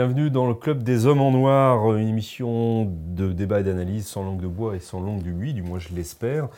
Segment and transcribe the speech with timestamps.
[0.00, 4.24] Bienvenue dans le Club des Hommes en Noir, une émission de débat et d'analyse sans
[4.24, 6.48] langue de bois et sans langue de buis, du moins je l'espère.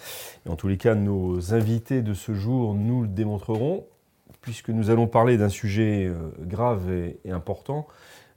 [0.49, 3.85] En tous les cas, nos invités de ce jour nous le démontreront,
[4.43, 7.89] puisque nous allons parler d'un sujet euh, grave et, et important,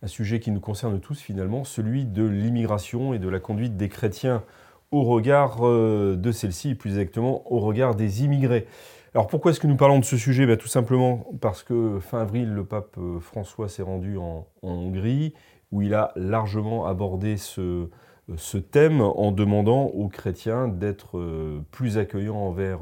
[0.02, 3.89] un sujet qui nous concerne tous finalement, celui de l'immigration et de la conduite des
[3.89, 4.41] chrétiens
[4.89, 8.66] au regard euh, de celle-ci, plus exactement au regard des immigrés.
[9.15, 10.45] Alors pourquoi est-ce que nous parlons de ce sujet?
[10.45, 15.33] Ben, Tout simplement parce que fin avril, le pape euh, François s'est rendu en, Hongrie,
[15.71, 17.88] où il a largement abordé ce,
[18.35, 22.81] ce thème en demandant aux chrétiens d'être euh, plus accueillants envers,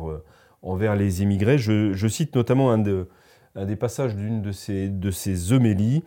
[0.63, 1.59] envers les immigrés.
[1.59, 2.83] Je, cite notamment un,
[3.55, 6.03] un des passages d'une de ces, de ces homélies.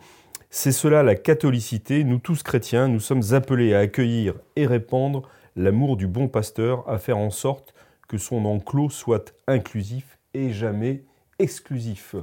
[0.49, 2.03] C'est cela la catholicité.
[2.03, 5.21] Nous tous chrétiens, nous sommes appelés à accueillir et répandre
[5.55, 7.73] l'amour du bon pasteur, à faire en sorte
[8.09, 11.03] que son enclos soit inclusif et jamais
[11.39, 12.15] exclusif.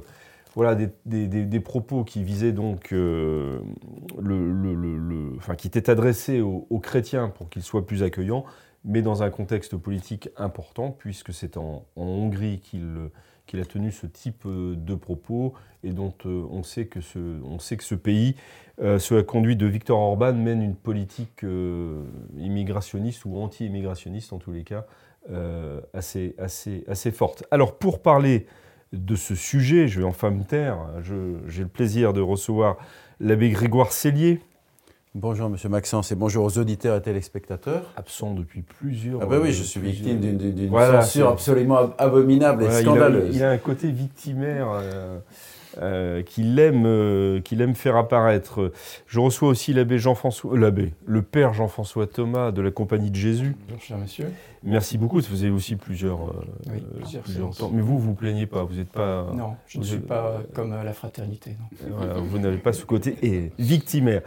[0.55, 3.59] Voilà des, propos qui visaient donc euh,
[4.21, 8.45] le, enfin, qui étaient adressés aux, chrétiens pour qu'ils soient plus accueillants,
[8.85, 13.09] mais dans un contexte politique important, puisque c'est en, Hongrie qu'il
[13.47, 15.53] qu'il a tenu ce type euh, de propos
[15.83, 18.35] et dont euh, on, sait que ce, on sait que ce pays,
[18.97, 21.45] sous la conduite de Viktor Orban, mène une politique
[22.37, 24.85] immigrationniste ou anti-immigrationniste en tous les cas,
[25.93, 27.43] assez, assez, assez forte.
[27.51, 28.45] Alors pour parler
[28.93, 30.77] de ce sujet, je vais enfin me taire,
[31.47, 32.77] j'ai le plaisir de recevoir
[33.19, 34.39] l'abbé Grégoire Cellier.
[35.15, 37.93] Bonjour Monsieur Maxence et bonjour aux auditeurs et téléspectateurs.
[37.95, 39.21] Absent depuis plusieurs...
[39.21, 43.35] Ah ben oui, je suis victime d'une voilà, censure absolument abominable et voilà, scandaleuse.
[43.35, 44.67] Il a, il a, un côté victimaire...
[44.73, 45.19] Euh...
[45.81, 48.71] Euh, qu'il aime, euh, qu'il aime faire apparaître.
[49.07, 53.15] Je reçois aussi l'abbé Jean-François, euh, l'abbé, le père Jean-François Thomas de la Compagnie de
[53.15, 53.55] Jésus.
[53.67, 54.31] Bonjour, cher monsieur.
[54.63, 55.19] Merci beaucoup.
[55.19, 56.33] Vous avez aussi plusieurs,
[56.67, 57.69] oui, plusieurs, plusieurs temps.
[57.73, 58.63] Mais vous, vous vous plaignez pas.
[58.63, 59.27] Vous n'êtes pas.
[59.33, 60.07] Non, je ne suis êtes...
[60.07, 61.57] pas comme la fraternité.
[61.89, 64.21] Voilà, vous n'avez pas ce côté et victimaire.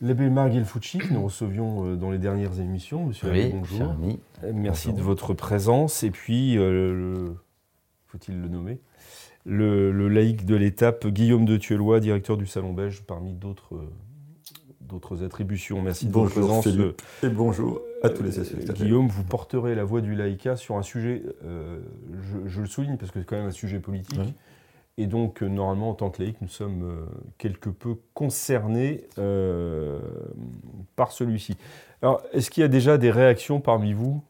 [0.00, 3.06] L'abbé Marguerite Fucci, que nous recevions dans les dernières émissions.
[3.06, 3.90] Monsieur oui, bonjour.
[3.90, 4.18] Ami.
[4.52, 4.98] Merci bonjour.
[4.98, 6.02] de votre présence.
[6.02, 7.28] Et puis, euh,
[8.08, 8.80] faut-il le nommer?
[9.44, 13.80] Le, le, laïc de l'étape, Guillaume de Tuelois, directeur du Salon Belge, parmi d'autres
[14.80, 15.80] d'autres attributions.
[15.80, 16.64] Merci de votre présence.
[16.64, 18.76] Philippe, et bonjour à tous les spectateurs.
[18.76, 21.80] Guillaume, vous porterez la voix du laïcat sur un sujet, euh,
[22.22, 24.20] je, je, le souligne parce que c'est quand même un sujet politique.
[24.20, 24.34] Oui.
[24.96, 27.06] Et donc, euh, normalement, en tant que laïc, nous sommes euh,
[27.38, 29.98] quelque peu concernés euh,
[30.94, 31.56] par celui-ci.
[32.00, 34.22] Alors, est-ce qu'il y a déjà des réactions parmi vous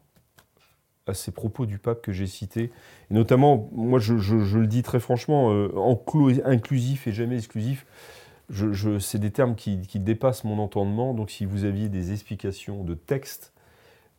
[1.07, 2.71] à ces propos du pape que j'ai cités.
[3.11, 7.37] Et notamment, moi je, je, je, le dis très franchement, euh, enclos inclusif et jamais
[7.37, 7.85] exclusif,
[8.49, 11.13] je, c'est des termes qui, qui, dépassent mon entendement.
[11.13, 13.53] Donc si vous aviez des explications de texte,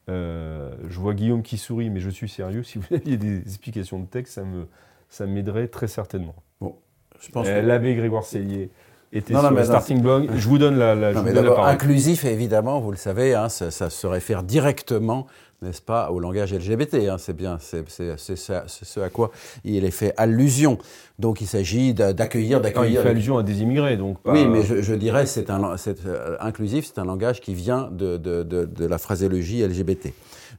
[0.08, 2.62] euh, je vois Guillaume qui sourit, mais je suis sérieux.
[2.62, 4.66] Si vous aviez des explications de texte, ça, me,
[5.08, 6.34] ça m'aiderait très certainement.
[6.60, 6.76] Bon,
[7.20, 7.66] je pense euh, que...
[7.66, 8.70] L'abbé Grégoire Cellier
[9.12, 10.30] était non, sur non, le starting blog.
[10.34, 11.70] Je vous donne la, la, non, je vous donne la parole.
[11.70, 15.26] Inclusif, évidemment, vous le savez, hein, ça, ça, se réfère directement
[15.62, 16.94] n'est-ce pas, au langage LGBT.
[17.08, 19.30] Hein, c'est bien, c'est ce à quoi
[19.64, 20.78] il est fait allusion.
[21.18, 23.00] Donc il s'agit d'accueillir, d'accueillir.
[23.00, 24.20] Il fait allusion à des immigrés, donc.
[24.20, 24.32] Pas...
[24.32, 28.18] Oui, mais je, je dirais c'est un, euh, inclusif, c'est un langage qui vient de,
[28.18, 30.12] de, de, de la phraséologie LGBT.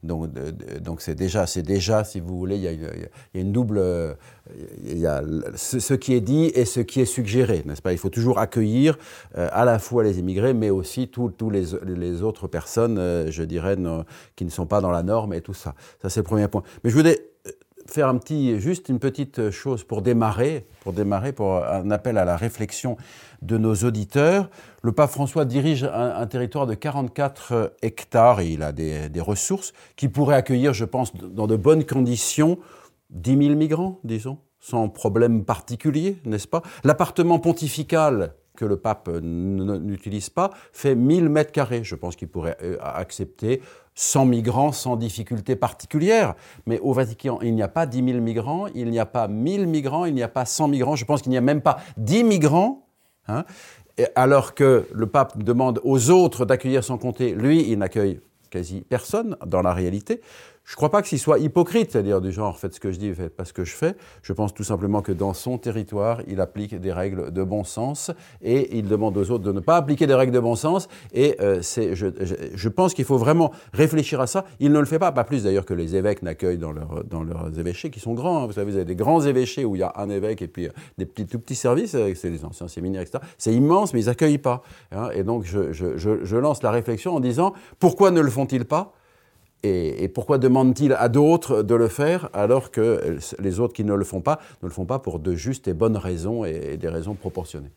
[0.03, 0.29] Donc,
[0.81, 3.51] donc c'est déjà, c'est déjà, si vous voulez, il y a, il y a une
[3.51, 3.81] double,
[4.85, 5.22] il y a
[5.56, 7.94] ce, ce, qui est dit et ce qui est suggéré, n'est-ce pas?
[7.94, 8.97] Il faut toujours accueillir
[9.38, 13.44] euh, à la fois les immigrés, mais aussi tous les, les autres personnes, euh, je
[13.44, 13.75] dirais,
[14.35, 15.74] qui ne sont pas dans la norme et tout ça.
[16.01, 16.63] Ça, c'est le premier point.
[16.84, 17.19] Mais je voudrais
[17.91, 22.25] faire un petit, juste une petite chose pour démarrer, pour démarrer, pour un appel à
[22.25, 22.97] la réflexion
[23.41, 24.49] de nos auditeurs.
[24.81, 29.73] Le pape François dirige un, territoire de 44 hectares et il a des, des, ressources
[29.95, 32.59] qui pourraient accueillir, je pense, dans de bonnes conditions,
[33.12, 36.62] 10 000 migrants, disons, sans problème particulier, n'est-ce pas?
[36.83, 41.83] L'appartement pontifical que le pape n'utilise pas fait 1000 mètres carrés.
[41.83, 43.62] Je pense qu'il pourrait euh, accepter
[43.97, 46.35] 100 migrants sans difficulté particulière.
[46.67, 49.67] Mais au Vatican, il n'y a pas 10 000 migrants, il n'y a pas 1000
[49.67, 50.95] migrants, il n'y a pas 100 migrants.
[50.95, 52.85] Je pense qu'il n'y a même pas 10 migrants.
[53.27, 53.44] Hein,
[54.15, 58.21] alors que le pape demande aux autres d'accueillir sans compter, lui, il n'accueille
[58.51, 60.21] quasi personne dans la réalité.
[60.67, 62.99] Je ne crois pas que s'il soit hypocrite, c'est-à-dire du genre faites ce que je
[62.99, 63.95] dis, faites pas ce que je fais.
[64.21, 68.11] Je pense tout simplement que dans son territoire, il applique des règles de bon sens
[68.41, 70.89] et il demande aux autres de ne pas appliquer des règles de bon sens.
[71.13, 72.07] Et euh, c'est, je,
[72.53, 74.43] je, pense qu'il faut vraiment réfléchir à ça.
[74.59, 77.23] Il ne le fait pas, pas plus d'ailleurs que les évêques n'accueillent dans, leur, dans
[77.23, 78.43] leurs évêchés qui sont grands.
[78.43, 78.47] Hein.
[78.47, 80.67] Vous savez, vous avez des grands évêchés où il y a un évêque et puis
[80.67, 83.19] euh, des petits, tout petits services, euh, c'est les anciens séminaires, etc.
[83.37, 84.63] C'est immense, mais ils n'accueillent pas.
[84.91, 85.11] Hein.
[85.13, 88.91] Et donc je, je lance la réflexion en disant pourquoi ne le font-ils pas?
[89.63, 94.04] Et, pourquoi demande-t-il à d'autres de le faire alors que les autres qui ne le
[94.04, 97.15] font pas ne le font pas pour de justes et bonnes raisons et, des raisons
[97.15, 97.71] proportionnées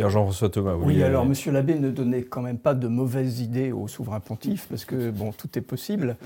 [0.00, 0.74] euh, Jean-François Thomas.
[0.74, 4.66] Oui, alors Monsieur l'abbé ne donnait quand même pas de mauvaises idées au souverain pontife,
[4.70, 6.16] parce que bon, tout est possible.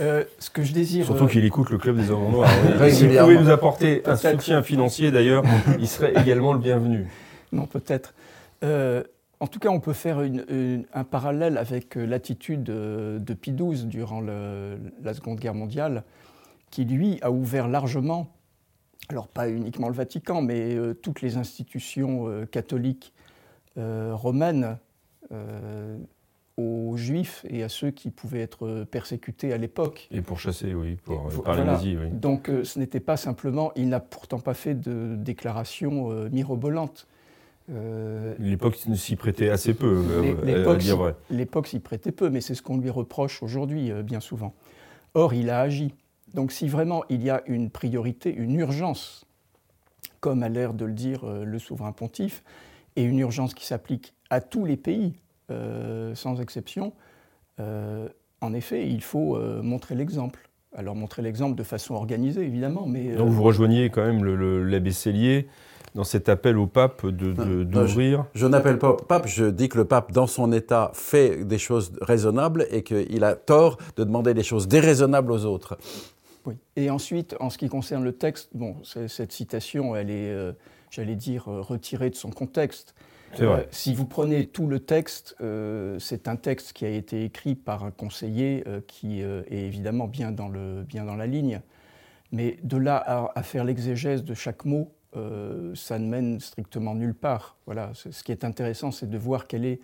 [0.00, 1.04] Euh, ce que je désire.
[1.04, 2.48] Surtout qu'il écoute le club des hommes noirs.
[2.90, 5.42] S'il pouvait nous apporter un soutien financier, d'ailleurs,
[5.80, 7.08] il serait également le bienvenu.
[7.50, 8.14] Non, peut-être.
[8.62, 9.02] Euh,
[9.40, 14.20] en tout cas, on peut faire un parallèle avec euh, l'attitude de Pie XII durant
[14.20, 16.04] la Seconde Guerre mondiale,
[16.70, 18.28] qui lui a ouvert largement,
[19.08, 23.12] alors pas uniquement le Vatican, mais euh, toutes les institutions euh, catholiques
[23.76, 24.78] romaines
[26.56, 30.06] aux juifs et à ceux qui pouvaient être persécutés à l'époque.
[30.12, 32.10] Et pour chasser, oui, pour parler Oui.
[32.12, 37.08] Donc ce n'était pas simplement, il n'a pourtant pas fait de déclaration mirobolante.
[37.70, 40.34] Euh, l'époque s'y prêtait assez peu, euh,
[41.30, 44.54] L'époque s'y prêtait peu, mais c'est ce qu'on lui reproche aujourd'hui euh, bien souvent.
[45.14, 45.94] Or, il a agi.
[46.34, 49.24] Donc si vraiment il y a une priorité, une urgence,
[50.20, 52.42] comme a l'air de le dire le souverain pontife,
[52.96, 55.14] et une urgence qui s'applique à tous les pays,
[55.48, 56.92] sans exception,
[57.58, 60.50] en effet, il faut montrer l'exemple.
[60.74, 63.14] Alors montrer l'exemple de façon organisée, évidemment, mais...
[63.14, 65.46] Donc vous rejoignez quand même l'abbé Cellier
[65.94, 69.84] dans cet appel au pape d'ouvrir Je, n'appelle pas au pape, je dis que le
[69.84, 74.42] pape, dans son état, fait des choses raisonnables et qu'il a tort de demander des
[74.42, 75.78] choses déraisonnables aux autres.
[76.46, 76.56] Oui.
[76.76, 80.52] Et ensuite, en ce qui concerne le texte, bon, cette citation, elle est, euh,
[80.90, 82.94] j'allais dire, euh, retirée de son contexte.
[83.34, 83.60] C'est vrai.
[83.60, 85.36] Euh, si vous prenez tout le texte,
[85.98, 90.48] c'est un texte qui a été écrit par un conseiller qui est évidemment bien dans,
[90.48, 91.60] le, bien dans la ligne.
[92.30, 97.14] Mais de là à faire l'exégèse de chaque mot, euh, ça ne mène strictement nulle
[97.14, 97.56] part.
[97.66, 97.92] Voilà.
[97.94, 99.80] Ce qui est intéressant, c'est de voir quelle est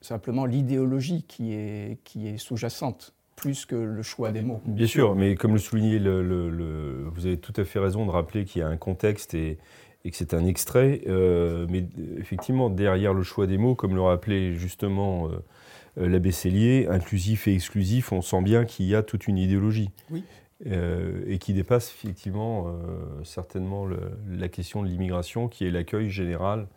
[0.00, 4.60] simplement l'idéologie qui est, qui est sous-jacente, plus que le choix des mots.
[4.66, 8.44] Bien sûr, mais comme le soulignait, le, vous avez tout à fait raison de rappeler
[8.44, 9.58] qu'il y a un contexte et,
[10.04, 11.00] et que c'est un extrait.
[11.06, 11.86] Euh, mais
[12.18, 17.54] effectivement, derrière le choix des mots, comme le rappelait justement euh, l'abbé Cellier, inclusif et
[17.54, 19.90] exclusif, on sent bien qu'il y a toute une idéologie.
[20.10, 20.22] Oui.
[20.66, 23.86] Euh, et qui dépasse effectivement euh, certainement
[24.26, 26.68] la question de l'immigration, qui est l'accueil général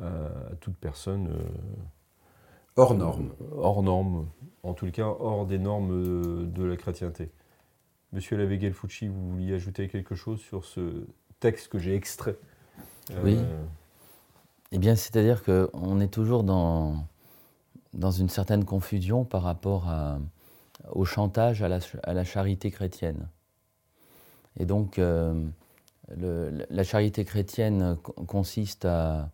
[0.00, 1.28] euh, à toute personne
[2.74, 3.30] hors norme.
[3.56, 4.26] hors norme,
[4.64, 7.30] en tout cas hors des normes de la chrétienté.
[8.12, 11.06] Monsieur l'abbé Gelfucci, vous vouliez ajouter quelque chose sur ce
[11.38, 12.36] texte que j'ai extrait?
[13.22, 13.38] Oui.
[14.72, 17.04] Eh bien, c'est-à-dire qu'on est toujours dans,
[17.94, 20.18] dans une certaine confusion par rapport à,
[20.92, 23.28] au chantage à la, charité chrétienne.
[24.58, 25.50] Et donc, euh,
[26.08, 27.96] la charité chrétienne
[28.26, 29.30] consiste à,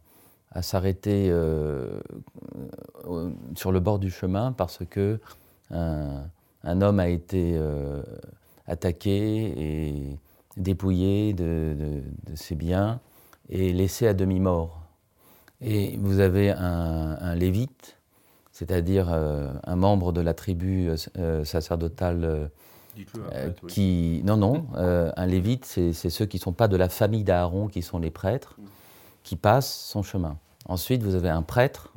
[0.62, 2.00] s'arrêter euh,
[3.56, 5.20] sur le bord du chemin parce que
[5.70, 6.30] un,
[6.64, 8.02] homme a été euh,
[8.66, 10.18] attaqué et
[10.56, 12.02] dépouillé de,
[12.34, 13.00] ses biens
[13.50, 14.80] et laissé à demi-mort.
[15.60, 17.96] Et vous avez un lévite
[18.56, 22.50] c'est-à-dire euh, un membre de la tribu euh, euh, sacerdotale
[23.68, 24.22] qui...
[24.24, 27.82] Non, non, un lévite, c'est ceux qui ne sont pas de la famille d'Aaron, qui
[27.82, 28.64] sont les prêtres, mm.
[29.24, 30.38] qui passent son chemin.
[30.64, 31.92] Ensuite, vous avez un prêtre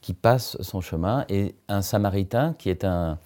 [0.00, 3.18] qui passe son chemin et un samaritain qui est un,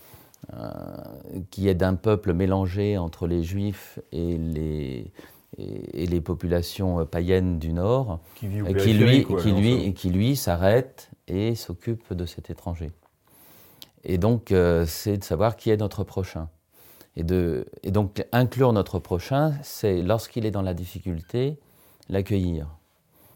[1.52, 5.12] qui est d'un peuple mélangé entre les juifs et les,
[5.56, 11.54] et, les populations païennes du Nord, qui, qui lui, qui, lui, qui lui s'arrête et
[11.54, 12.90] s'occupe de cet étranger.
[14.04, 16.48] Et donc, euh, c'est de savoir qui est notre prochain.
[17.16, 21.58] Et, de, et donc, inclure notre prochain, c'est lorsqu'il est dans la difficulté,
[22.08, 22.66] l'accueillir.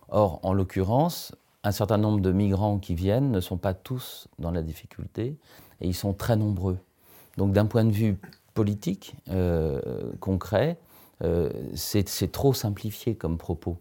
[0.08, 4.50] Or, en l'occurrence, un certain nombre de migrants qui viennent ne sont pas tous dans
[4.50, 5.36] la difficulté,
[5.80, 6.78] et ils sont très nombreux.
[7.36, 8.16] Donc, d'un point de vue
[8.54, 9.80] politique, euh,
[10.20, 10.78] concret,
[11.22, 13.78] euh, c'est trop simplifié comme propos.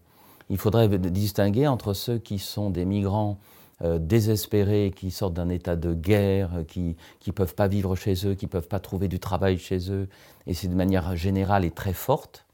[0.50, 3.38] Il faudrait distinguer entre ceux qui sont des migrants
[3.82, 8.14] euh, désespérés, qui sortent d'un état de guerre, euh, qui ne peuvent pas vivre chez
[8.26, 10.08] eux, qui ne peuvent pas trouver du travail chez eux,
[10.46, 12.46] et c'est de manière générale et très forte.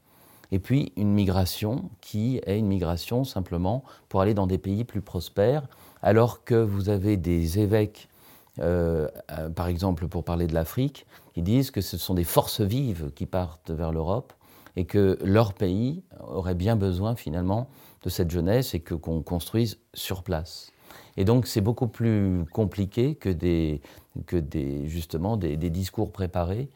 [0.51, 5.01] Et puis une migration qui est une migration simplement pour aller dans des pays plus
[5.01, 5.67] prospères,
[6.01, 8.09] alors que vous avez des évêques
[8.57, 13.25] par exemple pour parler de l'Afrique, qui disent que ce sont des forces vives qui
[13.25, 14.33] partent vers l'Europe
[14.75, 17.69] et que leur pays aurait bien besoin finalement
[18.03, 20.70] de cette jeunesse et que qu'on construise sur place.
[21.17, 23.81] Et donc c'est beaucoup plus compliqué que des,
[24.25, 26.69] que des justement des, discours préparés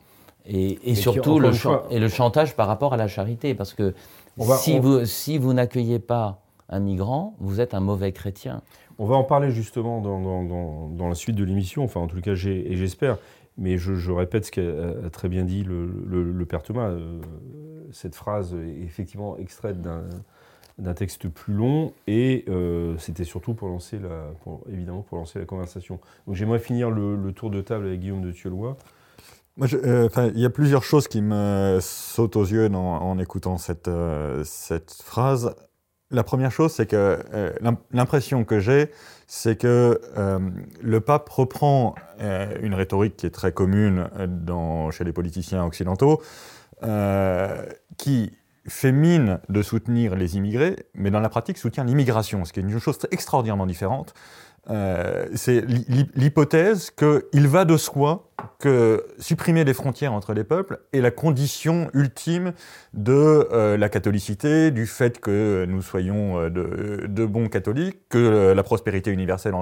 [0.45, 1.51] et, surtout le,
[1.89, 3.93] et le chantage par rapport à la charité parce que
[4.57, 8.61] si, vous, si vous n'accueillez pas un migrant, vous êtes un mauvais chrétien.
[8.97, 12.19] On va en parler justement dans, dans, dans, la suite de l'émission, enfin en tout
[12.21, 13.17] cas et j'espère,
[13.57, 16.89] mais je, répète ce qu'a très bien dit le, le, père Thomas.
[16.89, 17.21] Euh,
[17.91, 20.03] cette phrase est effectivement extraite d'un
[20.93, 24.31] texte plus long et euh, c'était surtout pour lancer la,
[24.71, 25.99] évidemment pour lancer la conversation.
[26.27, 28.77] Donc j'aimerais finir le, tour de table avec Guillaume de Thieulois.
[29.61, 33.89] Euh, il y a plusieurs choses qui me sautent aux yeux en écoutant cette,
[34.43, 35.55] cette phrase.
[36.11, 37.19] La première chose, c'est que
[37.91, 38.91] l'impression que j'ai,
[39.27, 40.39] c'est que euh,
[40.81, 44.07] le pape reprend euh, une rhétorique qui est très commune
[44.91, 46.21] chez les politiciens occidentaux,
[46.83, 47.65] euh,
[47.97, 52.59] qui fait mine de soutenir les immigrés, mais dans la pratique soutient l'immigration, ce qui
[52.59, 54.13] est une chose extraordinairement différente.
[54.69, 55.63] Euh, c'est
[56.15, 58.31] l'hypothèse qu'il va de soi
[59.19, 62.53] supprimer les frontières entre les peuples est la condition ultime
[62.93, 66.49] de euh, la catholicité, du fait que nous soyons euh,
[67.07, 69.53] de, bons catholiques, que la prospérité universelle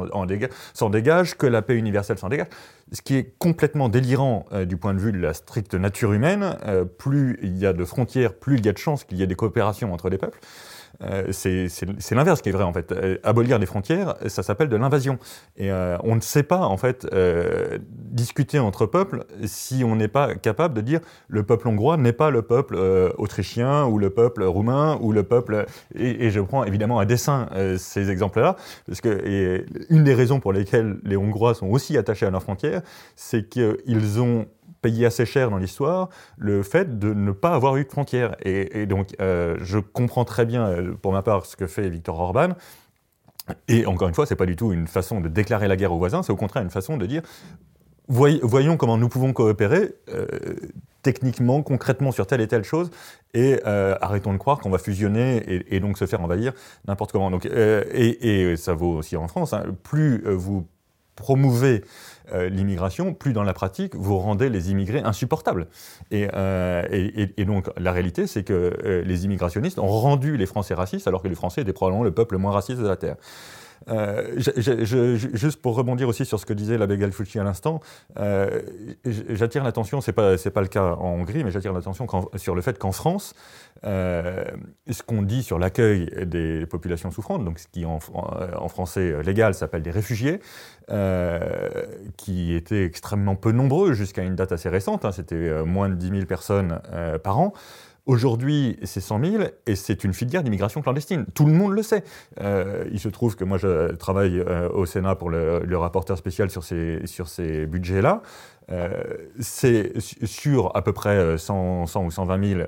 [0.73, 2.47] s'en dégage, que la paix universelle s'en dégage.
[2.91, 6.57] Ce qui est complètement délirant du point de vue de la stricte nature humaine.
[6.97, 9.27] plus il y a de frontières, plus il y a de chances qu'il y ait
[9.27, 10.39] des coopérations entre les peuples.
[11.01, 12.91] Euh, c'est l'inverse qui est vrai en fait.
[12.91, 15.17] Euh, abolir les frontières, ça s'appelle de l'invasion.
[15.57, 17.07] Et euh, on ne sait pas en fait
[17.89, 22.29] discuter entre peuples si on n'est pas capable de dire le peuple hongrois n'est pas
[22.29, 22.77] le peuple
[23.17, 25.65] autrichien ou le peuple roumain ou le peuple.
[25.95, 28.55] Et, je prends évidemment à dessein ces exemples-là
[28.87, 32.81] parce que une des raisons pour lesquelles les Hongrois sont aussi attachés à leurs frontières,
[33.15, 34.47] c'est qu'ils ont
[34.83, 38.35] payé assez cher dans l'histoire le fait de ne pas avoir eu de frontières.
[38.43, 42.19] Et, donc, euh, je comprends très bien, euh, pour ma part, ce que fait Viktor
[42.19, 42.49] Orban.
[43.67, 45.97] Et encore une fois, c'est pas du tout une façon de déclarer la guerre aux
[45.97, 47.23] voisins, c'est au contraire une façon de dire
[48.09, 50.27] voyons comment nous pouvons coopérer euh,
[51.03, 52.91] techniquement, concrètement sur telle et telle chose,
[53.33, 55.41] et arrêtons de croire qu'on va fusionner
[55.73, 56.53] et, donc se faire envahir
[56.85, 57.31] n'importe comment.
[57.31, 59.53] Donc, et, ça vaut aussi en France.
[59.53, 59.63] Hein.
[59.83, 60.67] plus vous
[61.15, 61.83] promouvez
[62.31, 65.67] euh, l'immigration, plus dans la pratique, vous rendez les immigrés insupportables.
[66.11, 71.07] Et, euh, donc la réalité, c'est que euh, les immigrationnistes ont rendu les Français racistes,
[71.07, 73.15] alors que les Français étaient probablement le peuple le moins raciste de la Terre.
[73.89, 77.81] Euh, juste pour rebondir aussi sur ce que disait l'abbé Galfucci à l'instant,
[78.17, 78.61] euh,
[79.05, 82.77] j'attire l'attention, c'est pas pas le cas en Hongrie, mais j'attire l'attention sur le fait
[82.77, 83.33] qu'en France,
[83.85, 84.45] euh,
[84.89, 87.99] ce qu'on dit sur l'accueil des populations souffrantes, donc ce qui en,
[88.69, 90.39] français légal s'appelle des réfugiés,
[92.17, 96.09] qui étaient extrêmement peu nombreux jusqu'à une date assez récente, hein, c'était moins de 10
[96.09, 96.79] 000 personnes
[97.23, 97.53] par an.
[98.05, 101.25] Aujourd'hui, c'est 100 000 et c'est une filière d'immigration clandestine.
[101.33, 102.03] Tout le monde le sait.
[102.41, 106.49] Euh, il se trouve que moi, je travaille euh, au Sénat pour le, rapporteur spécial
[106.49, 108.21] sur ces, sur ces budgets-là.
[108.71, 109.03] Euh,
[109.39, 112.61] c'est sur à peu près 100, 100 ou 120 000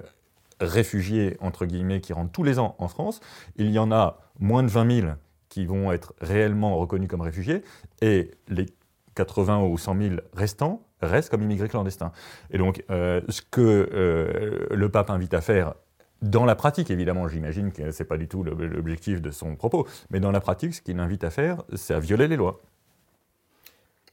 [0.61, 3.19] réfugiés, entre guillemets, qui rentrent tous les ans en France.
[3.57, 5.13] Il y en a moins de 20 000
[5.49, 7.61] qui vont être réellement reconnus comme réfugiés.
[8.01, 8.67] Et les
[9.15, 12.11] 80 ou 100 000 restants restent comme immigrés clandestins.
[12.51, 15.75] Et donc, euh, ce que euh, le pape invite à faire
[16.21, 19.85] dans la pratique, évidemment, j'imagine que ce n'est pas du tout l'objectif de son propos,
[20.09, 22.61] mais dans la pratique, ce qu'il invite à faire, c'est à violer les lois.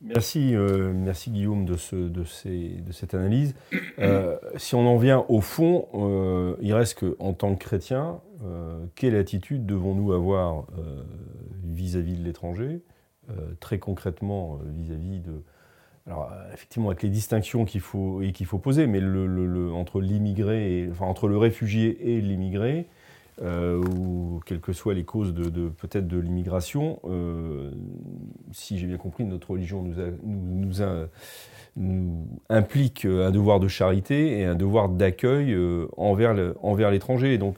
[0.04, 3.54] Merci, euh, merci Guillaume de, cette analyse.
[4.56, 8.20] si on en vient au fond, il reste qu'en tant que chrétien,
[8.96, 10.66] quelle attitude devons-nous avoir
[11.62, 12.82] vis-à-vis de l'étranger,
[13.60, 15.44] très concrètement vis-à-vis de,
[16.06, 19.00] alors, euh, effectivement, avec les distinctions qu'il faut, faut poser, mais
[19.73, 20.88] entre l'immigré,
[21.28, 22.87] le réfugié et l'immigré,
[23.40, 27.71] euh, ou quelles que soient les causes de, peut-être de l'immigration, euh,
[28.52, 29.85] si j'ai bien compris, notre religion
[30.25, 30.82] nous,
[32.50, 35.56] implique un devoir de charité et un devoir d'accueil
[35.97, 36.35] envers,
[36.90, 37.38] l'étranger.
[37.38, 37.56] Donc,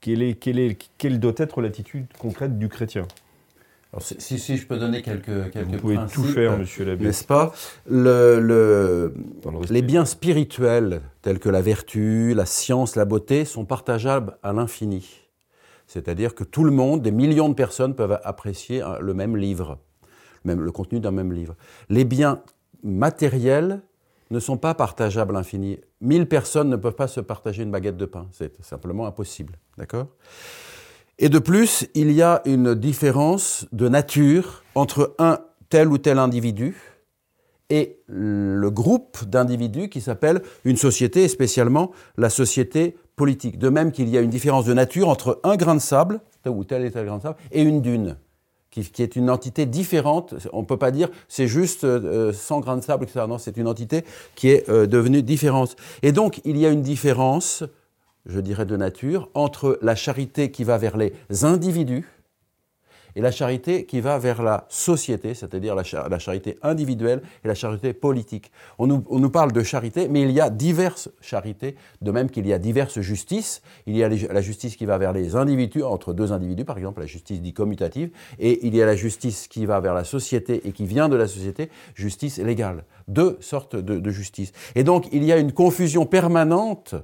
[0.00, 3.06] quelle doit être l'attitude concrète du chrétien?
[3.98, 7.04] Si, si, je peux donner quelques, quelques Vous pouvez tout faire, monsieur l'abbé.
[7.04, 7.52] N'est-ce pas?
[7.86, 9.12] Le,
[9.70, 15.20] Les biens spirituels, tels que la vertu, la science, la beauté, sont partageables à l'infini.
[15.86, 19.78] C'est-à-dire que tout le monde, des millions de personnes peuvent apprécier le même livre,
[20.44, 21.56] même le contenu d'un même livre.
[21.88, 22.42] Les biens
[22.84, 23.82] matériels
[24.30, 25.80] ne sont pas partageables à l'infini.
[26.00, 28.28] Mille personnes ne peuvent pas se partager une baguette de pain.
[28.30, 29.54] C'est simplement impossible.
[29.76, 30.06] D'accord?
[31.20, 36.18] Et de plus, il y a une différence de nature entre un tel ou tel
[36.18, 36.76] individu
[37.68, 43.58] et le groupe d'individus qui s'appelle une société, et spécialement la société politique.
[43.58, 46.52] De même qu'il y a une différence de nature entre un grain de sable, tel
[46.52, 48.16] ou tel et tel grain de sable, et une dune,
[48.70, 50.34] qui, est une entité différente.
[50.52, 53.26] On ne peut pas dire c'est juste 100 euh, grains de sable, etc.
[53.28, 55.76] Non, c'est une entité qui est euh, devenue différente.
[56.02, 57.64] Et donc, il y a une différence,
[58.26, 61.12] je dirais, de nature entre la charité qui va vers les
[61.42, 62.06] individus,
[63.16, 67.92] et la charité qui va vers la société, c'est-à-dire la, charité individuelle et la charité
[67.92, 68.50] politique.
[68.78, 72.52] On nous, parle de charité, mais il y a diverses charités, de même qu'il y
[72.52, 73.62] a diverses justices.
[73.86, 77.00] Il y a la justice qui va vers les individus, entre deux individus, par exemple,
[77.00, 80.66] la justice dit commutative, et il y a la justice qui va vers la société
[80.66, 82.84] et qui vient de la société, justice légale.
[83.08, 84.52] Deux sortes de, de justice.
[84.74, 86.94] Et donc, il y a une confusion permanente,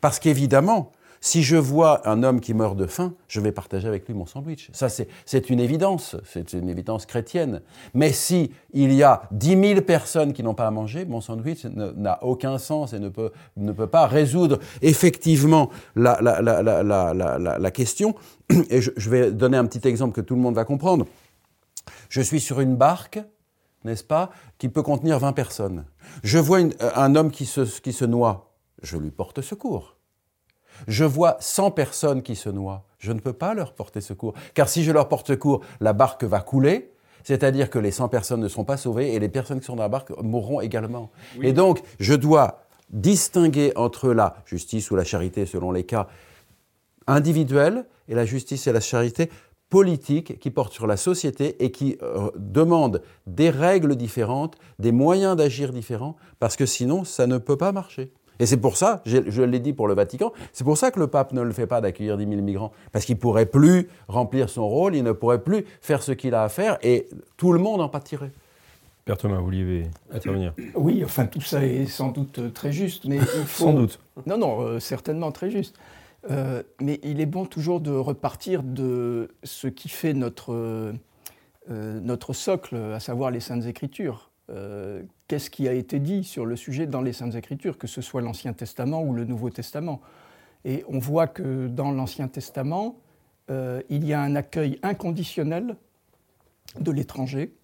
[0.00, 4.06] parce qu'évidemment, si je vois un homme qui meurt de faim, je vais partager avec
[4.06, 4.70] lui mon sandwich.
[4.72, 7.60] Ça, c'est une évidence, c'est une évidence chrétienne.
[7.94, 11.64] Mais si il y a dix mille personnes qui n'ont pas à manger, mon sandwich
[11.64, 17.70] n'a aucun sens et ne peut, ne peut pas résoudre effectivement la, la, la, la
[17.70, 18.14] question.
[18.70, 21.06] Et je, vais donner un petit exemple que tout le monde va comprendre.
[22.08, 23.18] Je suis sur une barque,
[23.84, 25.84] n'est-ce pas, qui peut contenir 20 personnes.
[26.22, 26.60] Je vois
[26.94, 28.47] un homme qui se, qui se noie,
[28.82, 29.96] je lui porte secours.
[30.86, 32.84] Je vois 100 personnes qui se noient.
[32.98, 34.34] Je ne peux pas leur porter secours.
[34.54, 36.92] Car si je leur porte secours, la barque va couler.
[37.24, 39.82] C'est-à-dire que les 100 personnes ne seront pas sauvées et les personnes qui sont dans
[39.82, 41.10] la barque mourront également.
[41.42, 46.06] Et donc, je dois distinguer entre la justice ou la charité, selon les cas
[47.06, 49.30] individuels, et la justice et la charité
[49.68, 55.36] politique qui portent sur la société et qui euh, demandent des règles différentes, des moyens
[55.36, 58.12] d'agir différents, parce que sinon, ça ne peut pas marcher.
[58.40, 61.08] Et c'est pour ça, je l'ai dit pour le Vatican, c'est pour ça que le
[61.08, 64.48] pape ne le fait pas d'accueillir 10 000 migrants, parce qu'il ne pourrait plus remplir
[64.48, 67.58] son rôle, il ne pourrait plus faire ce qu'il a à faire, et tout le
[67.58, 68.30] monde en pâtirait.
[69.08, 70.52] Père Thomas, vous vouliez intervenir?
[70.74, 73.64] Oui, enfin tout ça est sans doute euh, très juste, mais il faut...
[73.64, 74.00] sans doute.
[74.26, 75.76] Non, non, euh, certainement très juste.
[76.30, 80.92] Euh, mais il est bon toujours de repartir de ce qui fait notre,
[81.70, 84.30] notre socle, à savoir les Saintes Écritures.
[84.50, 88.00] Euh, qu'est-ce qui a été dit sur le sujet dans les Saintes Écritures, que ce
[88.00, 90.00] soit l'Ancien Testament ou le Nouveau Testament?
[90.64, 92.98] Et on voit que dans l'Ancien Testament,
[93.50, 95.76] euh, il y a un accueil inconditionnel
[96.80, 97.54] de l'étranger,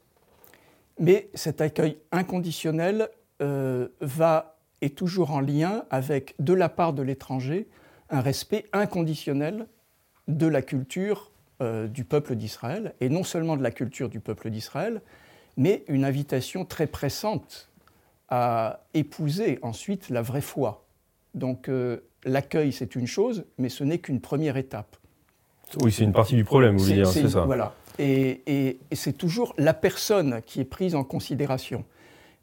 [0.98, 3.08] mais cet accueil inconditionnel
[3.40, 7.68] euh, va, est toujours en lien avec, de la part de l'étranger,
[8.10, 9.66] un respect inconditionnel
[10.28, 11.30] de la culture
[11.88, 15.00] du peuple d'Israël, et non seulement de la culture du peuple d'Israël,
[15.56, 17.70] mais une invitation très pressante
[18.28, 20.86] à épouser ensuite la vraie foi.
[21.34, 24.96] Donc euh, l'accueil, c'est une chose, mais ce n'est qu'une première étape.
[25.80, 27.44] Oui, c'est une partie du problème, vous voulez dire, c'est ça.
[27.44, 27.74] Voilà.
[27.98, 31.84] Et, et c'est toujours la personne qui est prise en considération.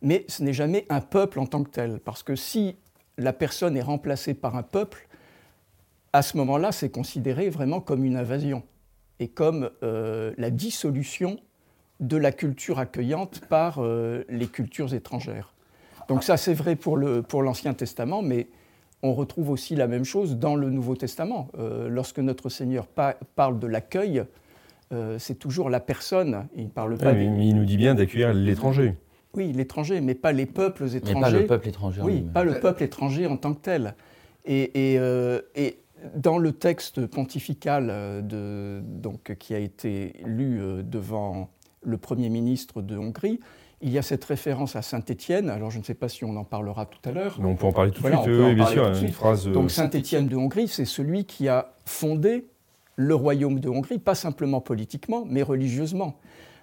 [0.02, 2.76] Mais ce n'est jamais un peuple en tant que tel, parce que si
[3.18, 5.08] la personne est remplacée par un peuple,
[6.14, 8.64] à ce moment-là, c'est considéré vraiment comme une invasion
[9.20, 11.40] et comme euh, la dissolution
[12.02, 15.54] de la culture accueillante par euh, les cultures étrangères.
[16.10, 18.48] Donc ça, c'est vrai pour l'Ancien Testament, mais
[19.04, 21.48] on retrouve aussi la même chose dans le Nouveau Testament.
[21.58, 24.24] Euh, lorsque notre Seigneur parle de l'accueil,
[24.92, 26.48] euh, c'est toujours la personne.
[26.56, 27.14] Il parle pas.
[27.14, 28.96] il nous dit bien d'accueillir l'étranger.
[29.34, 31.14] Oui, l'étranger, mais pas les peuples étrangers.
[31.14, 32.02] Mais pas le peuple étranger.
[32.04, 33.96] Oui, pas le peuple étranger en tant que tel.
[34.46, 35.78] Et, et,
[36.16, 42.98] dans le texte pontifical de, donc, qui a été lu devant le Premier ministre de
[42.98, 43.40] Hongrie,
[43.82, 45.50] il y a cette référence à Saint-Étienne.
[45.50, 47.40] Alors je ne sais pas si on en parlera tout à l'heure.
[47.42, 48.88] On peut en parler tout de suite, oui, bien sûr.
[48.88, 49.48] Une phrase...
[49.48, 52.46] Donc euh, Saint-Étienne de Hongrie, c'est celui qui a fondé
[52.96, 56.20] le royaume de Hongrie, pas simplement politiquement, mais religieusement.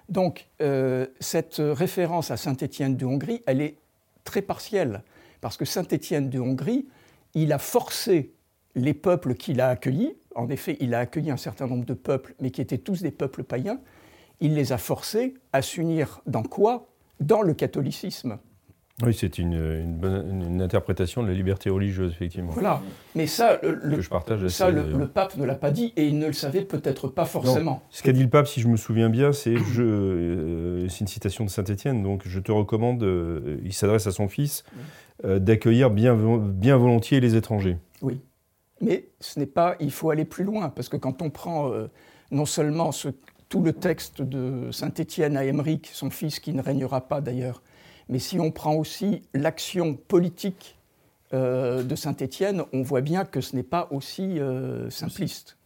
[0.07, 3.77] Donc euh, cette référence à Saint-Étienne de Hongrie, elle est
[4.23, 5.03] très partielle,
[5.41, 6.87] parce que Saint-Étienne de Hongrie,
[7.33, 8.33] il a forcé
[8.75, 12.35] les peuples qu'il a accueillis, en effet, il a accueilli un certain nombre de peuples,
[12.39, 13.79] mais qui étaient tous des peuples païens,
[14.39, 16.87] il les a forcés à s'unir dans quoi?
[17.19, 18.39] Dans le catholicisme.
[19.01, 22.51] Oui, c'est une, une, interprétation de la liberté religieuse, effectivement.
[22.51, 22.81] Voilà.
[23.15, 26.27] Mais ça, le, je partage ça, le, pape ne l'a pas dit et il ne
[26.27, 27.81] le savait peut-être pas forcément.
[27.91, 31.49] Ce qu'a dit le pape, si je me souviens bien, c'est euh, une citation de
[31.49, 32.03] Saint-Étienne.
[32.03, 34.65] Donc, je te recommande, euh, il s'adresse à son fils,
[35.23, 37.77] euh, d'accueillir bien, bien volontiers les étrangers.
[38.01, 38.19] Oui.
[38.81, 39.75] Mais ce n'est pas.
[39.79, 41.71] Il faut aller plus loin parce que quand on prend
[42.31, 43.09] non seulement ce
[43.49, 47.61] tout le texte de Saint-Étienne à Émeric, son fils qui ne régnera pas d'ailleurs.
[48.07, 50.77] Mais si on prend aussi l'action politique
[51.33, 55.57] euh, de Saint-Étienne, on voit bien que ce n'est pas aussi euh, simpliste.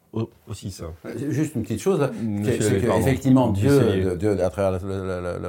[0.47, 0.85] aussi ça.
[1.29, 2.09] Juste une petite chose,
[2.43, 4.85] c'est qu'effectivement, Dieu, Dieu, à travers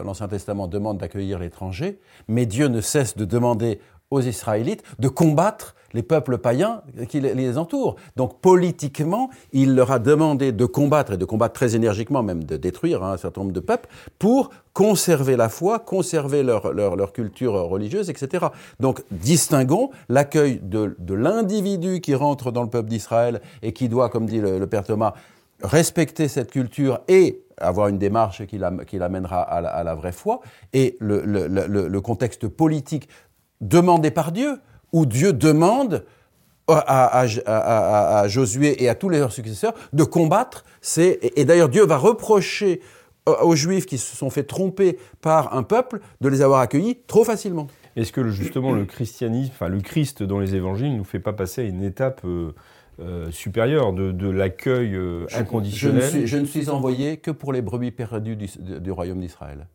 [0.04, 3.80] l'Ancien Testament, demande d'accueillir l'étranger, mais Dieu ne cesse de demander
[4.14, 7.96] aux Israélites de combattre les peuples païens qui les entourent.
[8.16, 12.56] Donc politiquement, il leur a demandé de combattre, et de combattre très énergiquement, même de
[12.56, 17.54] détruire hein, un certain nombre de peuples, pour conserver la foi, conserver leur, leur, culture
[17.54, 18.46] religieuse, etc.
[18.80, 24.08] Donc distinguons l'accueil de, de l'individu qui rentre dans le peuple d'Israël et qui doit,
[24.08, 25.14] comme dit le, père Thomas,
[25.62, 30.40] respecter cette culture et avoir une démarche qui l'amènera à, la vraie foi,
[30.72, 33.08] et le contexte politique
[33.60, 34.58] demandé par Dieu
[34.92, 36.04] où Dieu demande
[36.66, 40.64] à, Josué et à tous leurs successeurs de combattre.
[40.96, 42.80] et d'ailleurs, Dieu va reprocher
[43.26, 47.24] aux Juifs qui se sont fait tromper par un peuple de les avoir accueillis trop
[47.24, 47.68] facilement.
[47.96, 51.32] Est-ce que justement le christianisme, enfin le Christ dans les évangiles, ne nous fait pas
[51.32, 52.52] passer à une étape euh,
[53.00, 56.26] euh, supérieure de, l'accueil euh, inconditionnel?
[56.26, 59.66] je ne, suis, envoyé que pour les brebis perdues du royaume d'Israël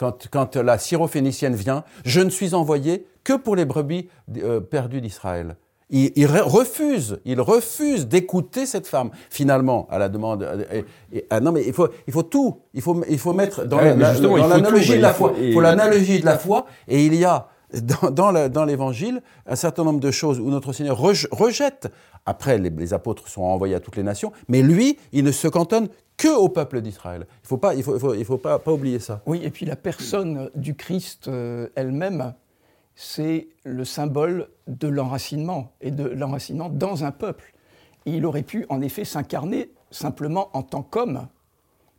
[0.00, 4.08] quand, la syrophénicienne vient, je ne suis envoyé que pour les brebis
[4.38, 5.56] euh, perdues d'Israël.
[5.92, 9.10] Il, refuse, il refuse d'écouter cette femme.
[9.28, 10.46] Finalement, à la demande.
[11.30, 12.60] ah non, mais il faut, il faut tout.
[12.74, 15.34] Il faut, il faut mettre dans l'analogie de la foi.
[15.40, 16.66] Il faut l'analogie de la foi.
[16.86, 21.88] Et il y a dans, l'évangile un certain nombre de choses où notre Seigneur rejette.
[22.26, 25.88] Après, les, apôtres sont envoyés à toutes les nations, mais lui, il ne se cantonne
[26.20, 27.26] que au peuple d'Israël.
[27.26, 29.22] Il ne faut, pas, il faut, il faut, pas, pas, oublier ça.
[29.24, 32.34] Oui, et puis la personne du Christ euh, elle-même,
[32.94, 37.54] c'est le symbole de l'enracinement, et de l'enracinement dans un peuple.
[38.04, 41.26] il aurait pu en effet s'incarner simplement en tant qu'homme,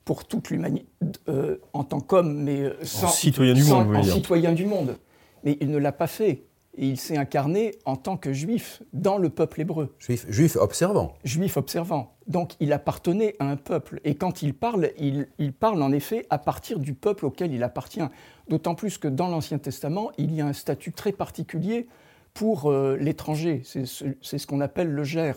[0.05, 0.85] pour toute l'humanité,
[1.27, 4.97] euh, en tant qu'homme, mais sans, citoyen du monde, en citoyen du monde
[5.43, 6.43] mais il ne l'a pas fait.
[6.77, 9.93] Et il s'est incarné en tant que juif dans le peuple hébreu.
[9.99, 11.15] Juif, juif observant.
[11.25, 12.15] Juif observant.
[12.27, 13.99] Donc il appartenait à un peuple.
[14.05, 18.03] Et quand il parle, il, parle en effet à partir du peuple auquel il appartient.
[18.47, 21.87] D'autant plus que dans l'Ancien Testament, il y a un statut très particulier
[22.33, 23.61] pour euh, l'étranger.
[23.65, 25.33] C'est ce, qu'on appelle le ger.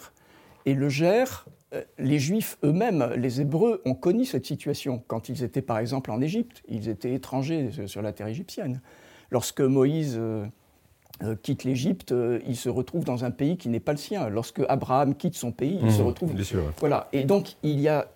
[0.66, 1.24] Et le ger,
[1.74, 5.02] euh, les Juifs eux-mêmes, les Hébreux, ont connu cette situation.
[5.08, 8.80] Quand ils étaient par exemple en Égypte, ils étaient étrangers sur la terre égyptienne.
[9.30, 10.46] Lorsque Moïse euh, euh,
[11.42, 14.28] quitte l'Égypte, euh, il se retrouve dans un pays qui n'est pas le sien.
[14.28, 16.34] Lorsque Abraham quitte son pays, il se mmh, retrouve.
[16.78, 17.08] Voilà.
[17.12, 18.08] Et donc, il y a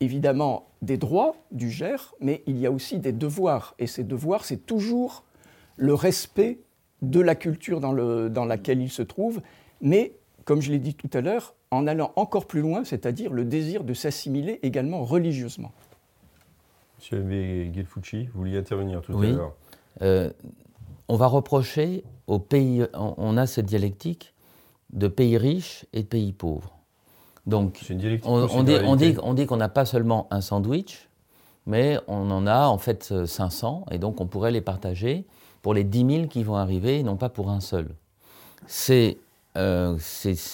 [0.00, 3.74] évidemment des droits du GER, mais il y a aussi des devoirs.
[3.78, 5.24] Et ces devoirs, c'est toujours
[5.76, 6.58] le respect
[7.02, 9.40] de la culture dans, le, dans laquelle il se trouve,
[9.80, 10.12] mais,
[10.44, 13.82] comme je l'ai dit tout à l'heure, en allant encore plus loin, c'est-à-dire le désir
[13.84, 15.72] de s'assimiler également religieusement.
[16.98, 17.24] Monsieur
[17.74, 19.54] Gelfucci, vous vouliez intervenir tout à l'heure.
[20.02, 20.30] Euh,
[21.08, 24.34] on va reprocher aux pays, on, a cette dialectique
[24.90, 26.78] de pays riches et de pays pauvres.
[27.46, 27.80] Donc,
[28.24, 31.08] on, dit, qu'on n'a pas seulement un sandwich,
[31.66, 35.26] mais on en a en fait 500, et donc on pourrait les partager
[35.60, 37.94] pour les 10 000 qui vont arriver, et non pas pour un seul.
[38.66, 39.18] C'est
[39.58, 39.98] euh,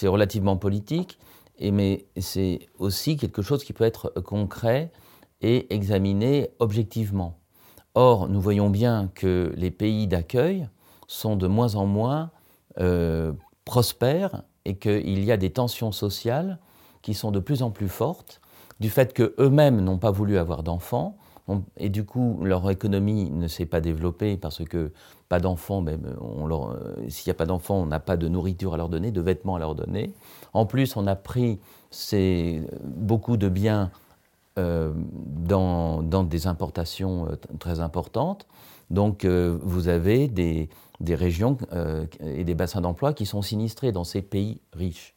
[0.02, 1.18] relativement politique,
[1.58, 4.90] et, mais c'est aussi quelque chose qui peut être concret
[5.42, 7.39] et examiné objectivement.
[7.94, 10.68] Or, nous voyons bien que les pays d'accueil
[11.08, 12.30] sont de moins en moins
[12.78, 13.32] euh,
[13.64, 16.58] prospères et qu'il y a des tensions sociales
[17.02, 18.40] qui sont de plus en plus fortes
[18.78, 21.16] du fait qu'eux-mêmes n'ont pas voulu avoir d'enfants
[21.76, 24.92] et du coup leur économie ne s'est pas développée parce que
[25.28, 25.98] pas d'enfants, euh,
[27.08, 29.56] s'il n'y a pas d'enfants, on n'a pas de nourriture à leur donner, de vêtements
[29.56, 30.12] à leur donner.
[30.52, 31.60] En plus, on a pris
[32.84, 33.90] beaucoup de biens
[34.60, 38.46] euh, dans, des importations euh, très importantes.
[38.90, 40.68] Donc euh, vous avez des,
[41.08, 41.56] régions
[42.20, 45.14] et des bassins d'emploi qui sont sinistrés dans ces pays riches.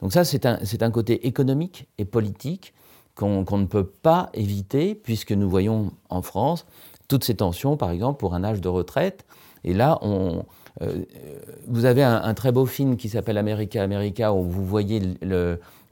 [0.00, 2.74] Donc ça, c'est un, un, côté économique et politique
[3.14, 6.66] qu'on ne peut pas éviter, puisque nous voyons en France
[7.08, 9.24] toutes ces tensions, par exemple, pour un âge de retraite.
[9.64, 10.44] Et là, on,
[11.66, 15.00] vous avez un, très beau film qui s'appelle America America, où vous voyez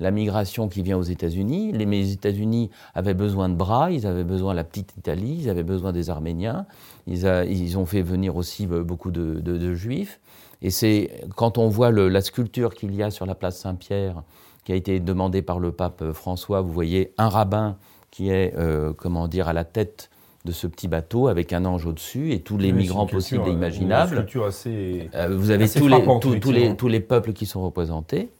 [0.00, 1.72] la migration qui vient aux États-Unis.
[1.72, 5.62] Les, États-Unis avaient besoin de bras, ils avaient besoin de la petite Italie, ils avaient
[5.62, 6.66] besoin des Arméniens,
[7.06, 10.20] ils, ont fait venir aussi euh, beaucoup de, Juifs.
[10.62, 14.22] Et c'est quand on voit la sculpture qu'il y a sur la place Saint-Pierre,
[14.64, 17.76] qui a été demandée par le pape euh, François, vous voyez un rabbin
[18.10, 20.10] qui est, euh, comment dire, à la tête
[20.44, 24.26] de ce petit bateau avec un ange au-dessus et tous les migrants possibles et imaginables.
[24.46, 28.30] Assez, vous avez tous, les, tous, les, tous les peuples qui sont représentés.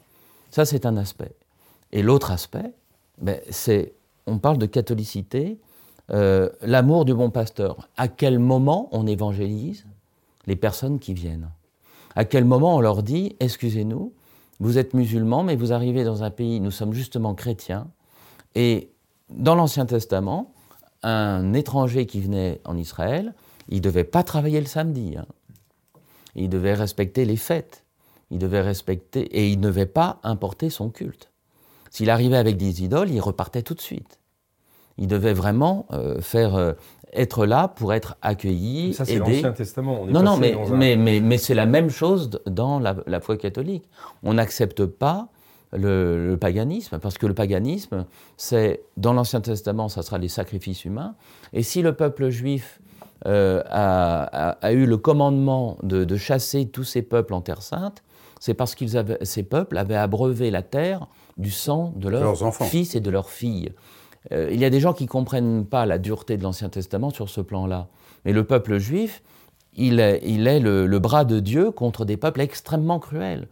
[0.51, 1.33] Ça, c'est un aspect.
[1.93, 2.73] Et l'autre aspect,
[3.21, 3.95] ben, c'est,
[4.27, 5.59] on parle de catholicité,
[6.13, 7.89] euh, l'amour du bon pasteur.
[7.97, 9.87] À quel moment on évangélise
[10.47, 11.49] les personnes qui viennent?
[12.15, 14.13] À quel moment on leur dit, excusez-nous,
[14.61, 17.89] Vous êtes musulman, mais vous arrivez dans un pays, nous sommes justement chrétiens,
[18.55, 18.91] et
[19.31, 20.54] dans l'Ancien Testament,
[21.05, 23.35] un étranger qui venait en Israël,
[23.69, 25.17] il ne devait pas travailler le samedi.
[25.17, 25.27] Hein.
[26.35, 27.85] Il devait respecter les fêtes.
[28.31, 31.31] Il devait respecter et il ne devait pas importer son culte.
[31.91, 34.19] S'il arrivait avec des idoles, il repartait tout de suite.
[34.97, 36.73] Il devait vraiment euh, faire euh,
[37.13, 38.95] être là pour être accueilli.
[38.95, 40.07] Ça, c'est l'Ancien Testament.
[40.07, 43.89] non, non, mais, mais, mais, mais c'est la même chose dans la, la foi catholique.
[44.23, 45.29] On n'accepte pas
[45.77, 48.05] le, paganisme, parce que le paganisme,
[48.37, 51.15] c'est dans l'Ancien Testament, ça sera les sacrifices humains.
[51.53, 52.81] Et si le peuple juif
[53.27, 58.03] euh, a, eu le commandement de, chasser tous ces peuples en Terre Sainte,
[58.41, 58.85] c'est parce que
[59.23, 61.07] ces peuples avaient abreuvé la terre
[61.39, 63.73] du sang de leurs, fils et de leurs filles.
[64.33, 67.11] Euh, il y a des gens qui ne comprennent pas la dureté de l'Ancien Testament
[67.11, 67.89] sur ce plan-là.
[68.25, 69.23] Mais le peuple juif,
[69.77, 73.49] il est, il est le, bras de Dieu contre des peuples extrêmement cruels.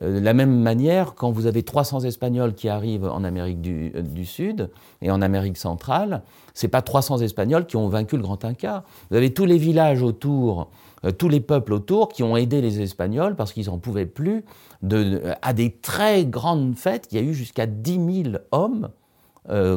[0.00, 3.92] Euh, de la même manière, quand vous avez 300 Espagnols qui arrivent en Amérique du,
[3.94, 4.70] euh, Sud
[5.02, 6.22] et en Amérique centrale,
[6.54, 8.84] ce n'est pas 300 Espagnols qui ont vaincu le Grand Inca.
[9.10, 10.70] Vous avez tous les villages autour,
[11.04, 14.44] euh, tous les peuples autour qui ont aidé les Espagnols parce qu'ils n'en pouvaient plus.
[15.42, 18.88] à des très grandes fêtes, il y a eu jusqu'à 10 000 hommes,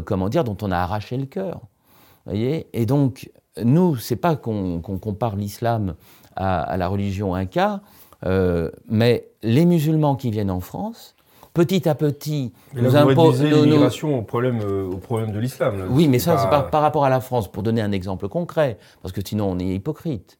[0.05, 1.61] comment dire, dont on a arraché le cœur.
[2.25, 2.67] Voyez?
[2.73, 3.29] Et donc,
[3.63, 5.95] nous, c'est pas qu'on compare l'islam
[6.35, 7.81] à, la religion inca,
[8.25, 11.15] euh, mais les musulmans qui viennent en France,
[11.53, 15.87] petit à petit, nous imposent l'immigration au problème, euh, au problème de l'islam.
[15.89, 19.11] Oui, mais ça, c'est par, rapport à la France, pour donner un exemple concret, parce
[19.11, 20.39] que sinon on est hypocrite.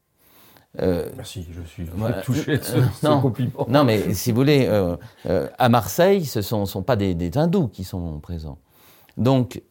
[0.82, 1.86] Euh, Merci, je suis
[2.26, 3.66] touché de ce, non, compliment.
[3.70, 4.68] Non, mais si vous voulez,
[5.58, 8.58] à Marseille, ce ne sont, sont, pas des, des, hindous qui sont présents.
[9.18, 9.62] Donc,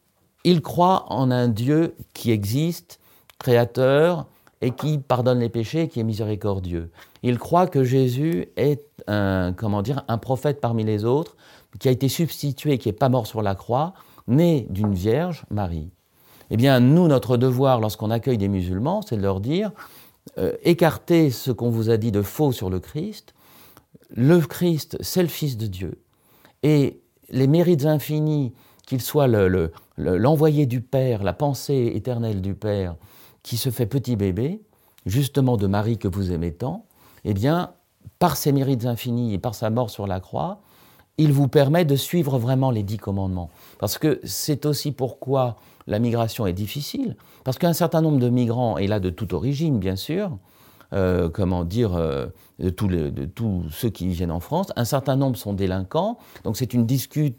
[0.44, 3.00] ils croient en un Dieu qui existe,
[3.38, 4.26] créateur,
[4.64, 6.90] et qui pardonne les péchés, qui est miséricordieux.
[7.26, 11.36] Il croit que Jésus est un, comment dire, un prophète parmi les autres,
[11.80, 13.94] qui a été substitué, qui n'est pas mort sur la croix,
[14.28, 15.90] né d'une vierge, Marie.
[16.50, 19.72] Eh bien, nous, notre devoir, lorsqu'on accueille des musulmans, c'est de leur dire,
[20.36, 23.32] euh, écartez ce qu'on vous a dit de faux sur le Christ.
[24.10, 26.02] Le Christ, c'est le Fils de Dieu.
[26.62, 28.52] Et les mérites infinis,
[28.86, 29.28] qu'il soit
[29.96, 32.96] l'envoyé le, du Père, la pensée éternelle du Père,
[33.42, 34.60] qui se fait petit bébé,
[35.06, 36.84] justement de Marie que vous aimez tant,
[37.24, 37.72] eh bien,
[38.18, 40.60] par ses mérites infinis et par sa mort sur la croix,
[41.16, 43.50] il vous permet de suivre vraiment les dix commandements.
[43.78, 45.56] Parce que c'est aussi pourquoi
[45.86, 49.78] la migration est difficile, parce qu'un certain nombre de migrants, et là de toute origine
[49.78, 50.38] bien sûr,
[50.92, 52.26] euh, comment dire, euh,
[52.58, 56.86] de, tous ceux qui viennent en France, un certain nombre sont délinquants, donc c'est une,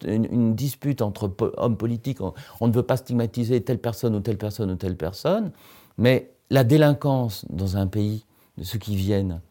[0.05, 2.19] une, dispute entre hommes politiques,
[2.59, 5.51] on ne veut pas stigmatiser telle personne ou telle personne ou telle personne,
[5.97, 8.25] mais la délinquance dans un pays,
[8.57, 9.41] de ceux qui viennent,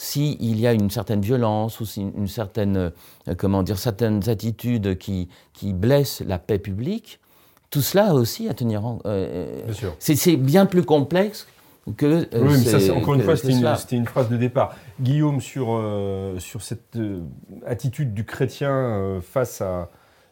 [0.00, 5.28] s'il y a une certaine violence ou une certaine, euh, comment dire, certaines attitudes qui,
[5.52, 7.20] qui blessent la paix publique,
[7.68, 9.00] tout cela aussi à tenir en.
[9.04, 9.60] Euh,
[9.98, 11.46] c'est bien plus complexe
[11.98, 12.06] que.
[12.06, 14.74] Euh, oui, mais ça, encore une fois, c'était une, une, phrase de départ.
[15.02, 15.78] Guillaume, sur,
[16.38, 16.98] sur cette
[17.66, 19.90] attitude du chrétien face à,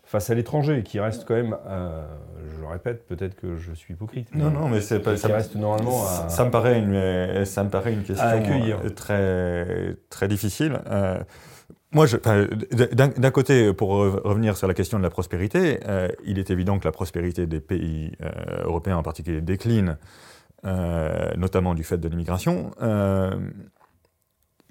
[0.08, 2.02] face à l'étranger, qui reste quand même, euh,
[2.50, 4.34] je le répète, peut-être que je suis hypocrite.
[4.34, 5.18] Non, non, mais c'est pas.
[5.18, 6.02] Ça reste normalement.
[6.28, 8.26] Ça me paraît une, ça me paraît une question
[8.96, 10.80] très, très difficile.
[10.90, 11.18] Euh,
[11.92, 12.06] moi,
[12.92, 16.86] d'un côté, pour revenir sur la question de la prospérité, euh, il est évident que
[16.86, 18.12] la prospérité des pays
[18.64, 19.98] européens en particulier décline,
[20.64, 22.70] notamment du fait de l'immigration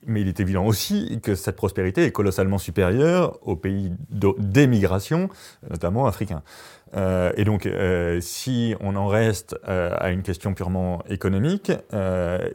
[0.08, 5.30] mais il est évident aussi que cette prospérité est colossalement supérieure aux pays d'émigration,
[5.70, 6.42] notamment africains.
[6.96, 11.72] Euh, et donc, euh, si on en reste euh, à une question purement économique,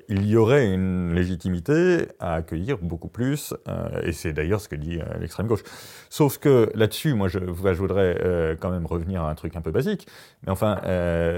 [0.09, 3.55] il y aurait une légitimité à accueillir beaucoup plus,
[4.03, 5.63] et c'est d'ailleurs ce que dit l'extrême gauche.
[6.11, 10.07] Sauf que là-dessus, moi, je, voudrais quand même revenir à un truc un peu basique.
[10.45, 10.81] Mais enfin,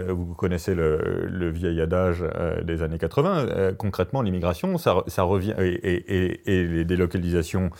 [0.08, 2.24] vous connaissez le, vieil adage
[2.62, 3.74] des années 80.
[3.78, 7.70] concrètement, l'immigration, ça, revient, et, les délocalisations,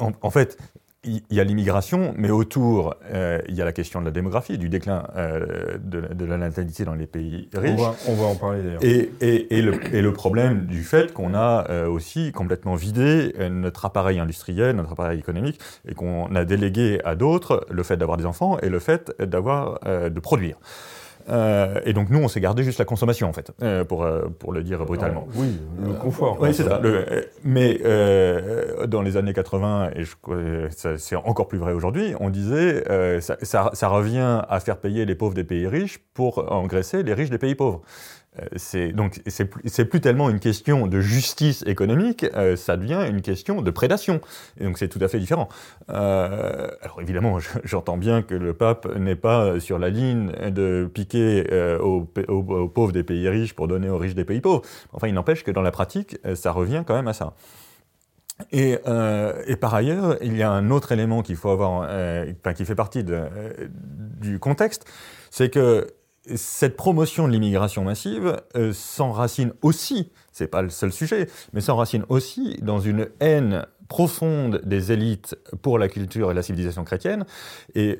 [0.00, 0.58] en fait,
[1.08, 4.58] il y a l'immigration, mais autour, euh, il y a la question de la démographie,
[4.58, 7.80] du déclin euh, de, la natalité dans les pays riches.
[8.06, 8.84] On va, en parler d'ailleurs.
[9.20, 14.76] Et, et, le, problème du fait qu'on a euh, aussi complètement vidé notre appareil industriel,
[14.76, 18.68] notre appareil économique, et qu'on a délégué à d'autres le fait d'avoir des enfants et
[18.68, 20.56] le fait d'avoir de produire.
[21.28, 24.28] Euh, et donc nous, on s'est gardé juste la consommation, en fait, euh, pour, euh,
[24.38, 25.26] pour le dire brutalement.
[25.34, 26.38] oui, le confort.
[26.40, 26.80] oui, c'est ça.
[27.44, 27.80] mais
[28.86, 30.04] dans les années 80, et
[30.96, 32.84] c'est encore plus vrai aujourd'hui, on disait
[33.20, 37.30] ça, ça, revient à faire payer les pauvres des pays riches pour engraisser les riches
[37.30, 37.82] des pays pauvres.
[38.56, 43.70] C'est donc c'est plus tellement une question de justice économique, ça devient une question de
[43.70, 44.20] prédation.
[44.60, 45.48] Et donc c'est tout à fait différent.
[45.88, 51.44] alors évidemment, j'entends bien que le pape n'est pas sur la ligne de piquer
[51.80, 52.04] aux,
[52.68, 54.62] pauvres des pays riches pour donner aux riches des pays pauvres.
[54.92, 57.34] Enfin, il n'empêche que dans la pratique, ça revient quand même à ça.
[58.52, 62.64] Et, euh, par ailleurs, il y a un autre élément qu'il faut avoir, euh, qui
[62.64, 63.28] fait partie euh,
[64.20, 64.84] du contexte,
[65.30, 65.86] c'est que
[66.36, 72.04] cette promotion de l'immigration massive euh, s'enracine aussi, c'est pas le seul sujet, mais s'enracine
[72.08, 77.24] aussi dans une haine profonde des élites pour la culture et la civilisation chrétienne.
[77.74, 77.98] Et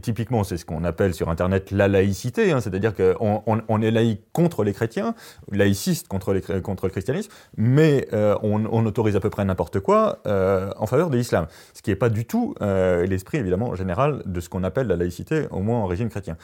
[0.00, 4.22] typiquement, c'est ce qu'on appelle sur Internet la laïcité, hein, c'est-à-dire qu'on on, est laïque
[4.32, 5.14] contre les chrétiens,
[5.52, 10.86] laïciste contre, le christianisme, mais euh, on, autorise à peu près n'importe quoi euh, en
[10.86, 11.46] faveur de l'islam.
[11.74, 15.46] Ce qui n'est pas du tout l'esprit, évidemment, général de ce qu'on appelle la laïcité,
[15.50, 16.36] au moins en régime chrétien.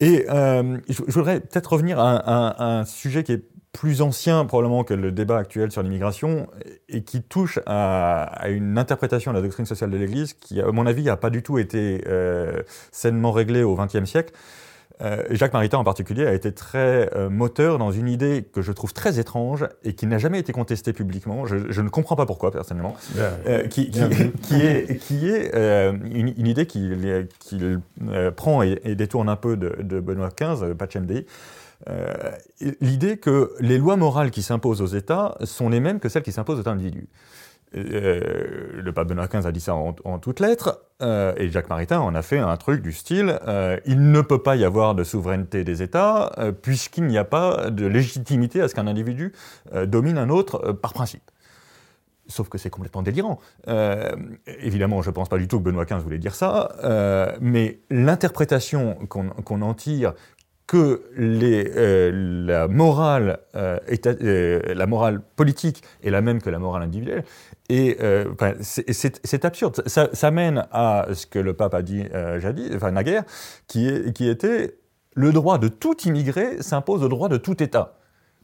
[0.00, 4.94] Et je, voudrais peut-être revenir à, à un sujet qui est plus ancien probablement que
[4.94, 6.48] le débat actuel sur l'immigration
[6.88, 10.86] et qui touche à, une interprétation de la doctrine sociale de l'Église qui, à mon
[10.86, 14.32] avis, n'a pas du tout été euh, sainement réglée au XXe siècle.
[15.02, 18.72] Euh, Jacques Maritain en particulier a été très euh, moteur dans une idée que je
[18.72, 21.46] trouve très étrange et qui n'a jamais été contestée publiquement.
[21.46, 22.96] Je, ne comprends pas pourquoi personnellement,
[23.70, 27.80] qui, est, qui est une, idée qu'il
[28.36, 31.26] prend et, détourne un peu de, de Benoît XV, Pacem Dei,
[31.88, 32.12] euh,
[32.80, 36.32] l'idée que les lois morales qui s'imposent aux États sont les mêmes que celles qui
[36.32, 37.08] s'imposent aux individus.
[37.76, 42.00] Euh, le pape Benoît XV a dit ça en, toutes lettres, euh, et Jacques Maritain
[42.00, 43.38] en a fait un truc du style
[43.86, 47.86] il ne peut pas y avoir de souveraineté des États puisqu'il n'y a pas de
[47.86, 49.32] légitimité à ce qu'un individu
[49.86, 51.22] domine un autre par principe.
[52.26, 53.38] Sauf que c'est complètement délirant.
[54.46, 56.72] évidemment, je ne pense pas du tout que Benoît XV voulait dire ça,
[57.40, 60.14] mais l'interprétation qu'on en tire
[60.70, 62.12] que euh,
[63.56, 67.24] euh, euh, la morale politique est la même que la morale individuelle.
[67.70, 67.96] Et
[68.60, 69.82] c'est absurde.
[69.86, 72.04] Ça, mène à ce que le pape a dit
[72.38, 73.24] jadis, enfin naguère,
[73.68, 74.76] qui, est, qui était
[75.14, 77.96] le droit de tout immigré s'impose au droit de tout État.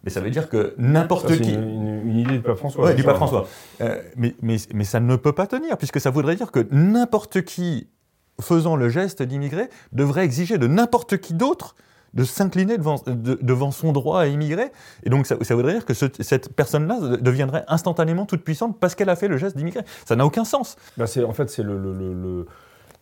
[0.05, 1.55] Mais ça veut dire que n'importe qui.
[1.55, 2.87] Une, une, idée du pape François.
[2.87, 3.49] Oui, du pape François.
[4.17, 7.89] mais, mais, mais, ça ne peut pas tenir, puisque ça voudrait dire que n'importe qui
[8.41, 11.75] faisant le geste d'immigrer devrait exiger de n'importe qui d'autre
[12.17, 14.73] de s'incliner devant, devant son droit à immigrer.
[15.05, 19.17] Et donc, ça, voudrait dire que cette personne-là deviendrait instantanément toute puissante parce qu'elle a
[19.17, 19.83] fait le geste d'immigrer.
[20.07, 20.77] Ça n'a aucun sens.
[20.97, 22.47] Bah en fait, c'est le,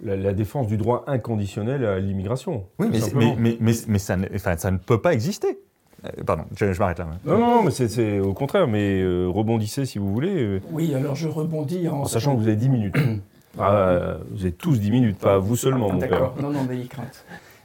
[0.02, 2.64] la, défense du droit inconditionnel à l'immigration.
[2.80, 5.60] Oui, mais, mais, mais, mais, ça, ne, enfin, ça ne peut pas exister.
[6.04, 7.06] Euh, pardon, je, m'arrête là.
[7.24, 10.42] Non, non, mais c'est au contraire, mais euh, rebondissez si vous voulez.
[10.42, 10.60] Euh.
[10.72, 12.04] Oui, alors je rebondis en...
[12.04, 12.96] sachant que vous avez 10 minutes.
[13.58, 16.10] ah, vous avez tous 10 minutes, pas vous seulement, mon père.
[16.10, 17.24] D'accord, non, non, mais crainte.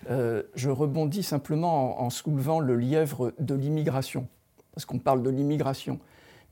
[0.09, 4.27] Euh, je rebondis simplement en, soulevant le lièvre de l'immigration,
[4.73, 5.99] parce qu'on parle de l'immigration.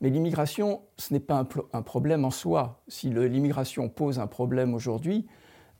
[0.00, 2.80] Mais l'immigration, ce n'est pas un, problème en soi.
[2.86, 5.26] Si l'immigration pose un problème aujourd'hui,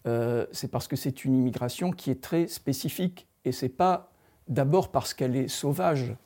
[0.06, 3.28] euh, c'est parce que c'est une immigration qui est très spécifique.
[3.44, 4.10] Et ce n'est pas
[4.48, 6.16] d'abord parce qu'elle est sauvage.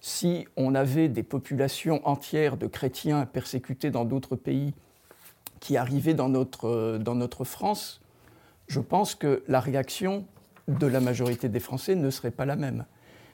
[0.00, 4.72] Si on avait des populations entières de chrétiens persécutés dans d'autres pays
[5.60, 8.00] qui arrivaient dans notre, dans notre France,
[8.66, 10.24] je pense que la réaction
[10.68, 12.84] de la majorité des Français ne serait pas la même.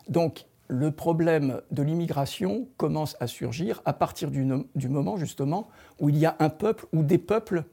[0.08, 4.44] Donc le problème de l'immigration commence à surgir à partir du,
[4.88, 7.64] moment justement où il y a un peuple ou des peuples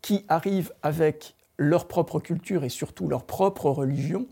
[0.00, 4.26] qui arrivent avec leur propre culture et surtout leur propre religion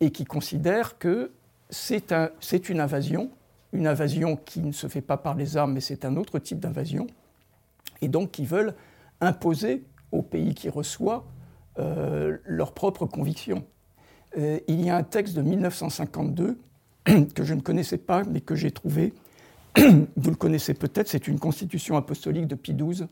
[0.00, 1.30] et qui considèrent que
[1.70, 3.30] c'est une invasion,
[3.72, 6.58] une invasion qui ne se fait pas par les armes mais c'est un autre type
[6.58, 7.06] d'invasion
[8.02, 8.74] et donc qui veulent
[9.20, 11.24] imposer au pays qui reçoit
[11.78, 13.64] euh, leurs propres convictions.
[14.36, 16.58] Euh, il y a un texte de 1952
[17.34, 19.14] que je ne connaissais pas, mais que j'ai trouvé.
[19.76, 23.06] Vous le connaissez peut-être, c'est une constitution apostolique de Pie XII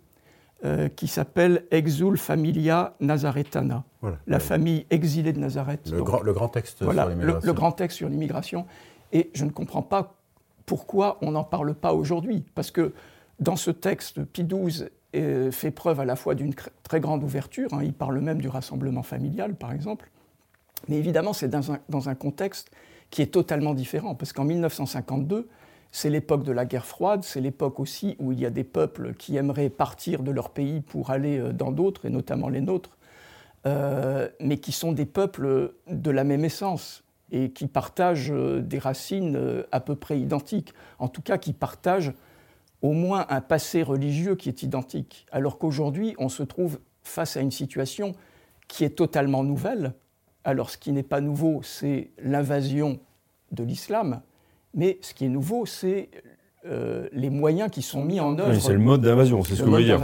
[0.65, 3.85] euh, qui s'appelle Exul Familia Nazaretana,
[4.27, 5.91] la famille exilée de Nazareth.
[5.91, 7.41] Le, grand, texte sur l'immigration.
[7.43, 8.67] Le, grand texte sur l'immigration.
[9.13, 10.15] Et je ne comprends pas
[10.65, 12.45] pourquoi on n'en parle pas aujourd'hui.
[12.55, 12.93] Parce que
[13.39, 17.73] dans ce texte, Pie XII euh, fait preuve à la fois d'une très grande ouverture,
[17.75, 17.81] hein.
[17.83, 20.11] il parle même du rassemblement familial, par exemple,
[20.89, 22.71] mais évidemment, c'est dans un, contexte
[23.11, 25.49] qui est totalement différent, parce qu'en 1952,
[25.93, 29.15] c'est l'époque de la guerre froide, c'est l'époque aussi où il y a des peuples
[29.15, 32.99] qui aimeraient partir de leur pays pour aller euh, dans d'autres, et notamment les nôtres,
[33.67, 37.03] euh, mais qui sont des peuples de la même essence
[37.33, 42.13] et qui partagent euh, des racines à peu près identiques, en tout cas qui partagent
[42.83, 47.41] au moins un passé religieux qui est identique, alors qu'aujourd'hui on se trouve face à
[47.41, 48.15] une situation
[48.69, 49.95] qui est totalement nouvelle,
[50.47, 53.01] alors ce qui n'est pas nouveau, c'est l'invasion
[53.51, 54.23] de l'islam,
[54.75, 56.09] mais ce qui est nouveau, c'est
[56.65, 58.55] euh, les moyens qui sont mis en œuvre.
[58.55, 60.01] c'est le mode d'invasion, c'est ce que vous voulez dire.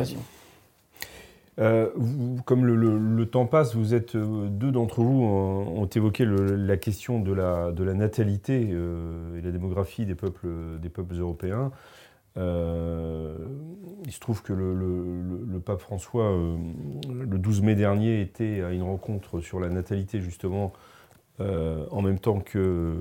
[1.61, 1.91] Euh,
[2.45, 7.33] comme le, temps passe, vous êtes euh, deux d'entre vous ont, évoqué la question de
[7.33, 10.49] la, de la natalité et la démographie des peuples,
[10.81, 11.71] des peuples européens.
[12.37, 16.31] Il se trouve que le, pape François,
[17.09, 20.73] le 12 mai dernier, était à une rencontre sur la natalité justement
[21.39, 22.95] en même temps que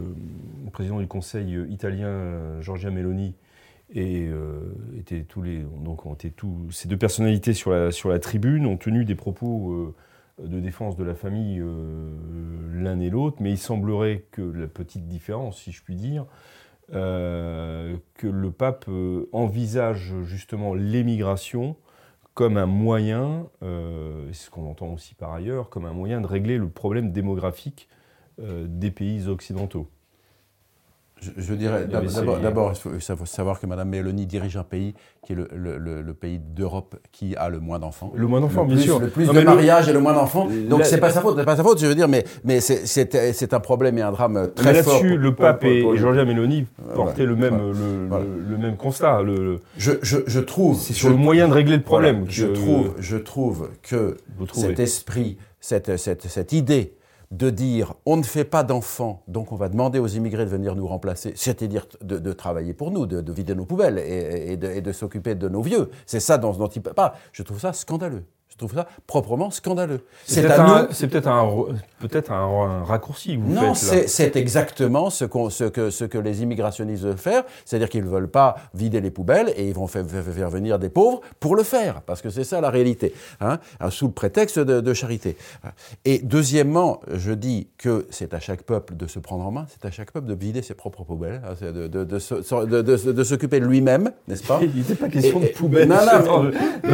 [0.65, 3.35] le président du Conseil italien, Giorgia Meloni,
[3.93, 4.59] et euh,
[4.97, 6.01] étaient tous les, donc
[6.35, 9.93] tous, ces deux personnalités sur la, sur la tribune ont tenu des propos euh,
[10.47, 12.09] de défense de la famille euh,
[12.73, 16.25] l'un et l'autre, mais il semblerait que la petite différence, si je puis dire,
[16.91, 18.85] que le pape
[19.31, 21.75] envisage justement l'émigration
[22.33, 26.27] comme un moyen, et c'est ce qu'on entend aussi par ailleurs, comme un moyen de
[26.27, 27.87] régler le problème démographique
[28.39, 29.89] des pays occidentaux.
[31.37, 36.13] Je, dirais, d'abord, il faut savoir que Mme Mélanie dirige un pays qui est le,
[36.13, 38.11] pays d'Europe qui a le moins d'enfants.
[38.15, 38.99] Le moins d'enfants, bien sûr.
[38.99, 40.47] Le plus de mariages et le moins d'enfants.
[40.67, 43.53] Donc, c'est pas sa faute, c'est pas sa faute, je veux dire, mais, mais c'est
[43.53, 44.93] un problème et un drame très mais fort.
[44.93, 46.65] Là-dessus, le pape et, Georgia Meloni
[46.95, 49.21] portaient le, même, le, même constat.
[49.77, 50.79] je, je, trouve.
[50.79, 52.25] C'est sur le moyen de régler le problème.
[52.27, 54.17] je, trouve, je trouve que
[54.53, 56.95] cet esprit, cette, cette, cette idée
[57.31, 60.75] de dire on ne fait pas d'enfants, donc on va demander aux immigrés de venir
[60.75, 65.47] nous remplacer, c'est-à-dire de, travailler pour nous, de, vider nos poubelles et, de, s'occuper de
[65.47, 65.89] nos vieux.
[66.05, 67.15] C'est ça dont, dont il pas.
[67.31, 68.23] Je trouve ça scandaleux.
[68.51, 70.05] Je trouve ça proprement scandaleux.
[70.25, 70.59] C'est peut-être
[71.27, 71.67] un,
[71.99, 73.37] peut-être un, raccourci.
[73.37, 78.03] Vous non, c'est exactement ce, ce, que, ce que les immigrationnistes veulent faire, c'est-à-dire qu'ils
[78.03, 81.55] ne veulent pas vider les poubelles et ils vont faire, faire venir des pauvres pour
[81.55, 83.57] le faire, parce que c'est ça la réalité, hein,
[83.89, 85.37] sous le prétexte de, charité.
[86.03, 89.87] Et deuxièmement, je dis que c'est à chaque peuple de se prendre en main, c'est
[89.87, 94.43] à chaque peuple de vider ses propres poubelles, hein, de, de, s'occuper de lui-même, n'est-ce
[94.43, 94.59] pas?
[94.61, 96.43] Il n'était pas question de poubelles dans,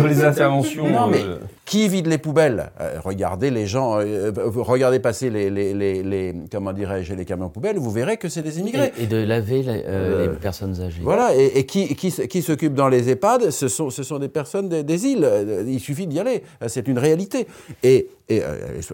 [0.05, 0.87] les interventions.
[0.89, 2.71] Non, mais, euh, qui vide les poubelles?
[2.79, 7.77] Euh, Regardez les gens, euh, regardez passer les, les, les, comment dirais-je, les camions poubelles,
[7.77, 8.91] vous verrez que c'est des immigrés.
[8.97, 11.01] Et, de laver euh, les personnes âgées.
[11.01, 14.69] Voilà, et, qui, qui, qui s'occupe dans les EHPAD ce sont, ce sont des personnes
[14.69, 15.65] des, îles.
[15.67, 17.47] Il suffit d'y aller, c'est une réalité.
[17.83, 18.41] Et, et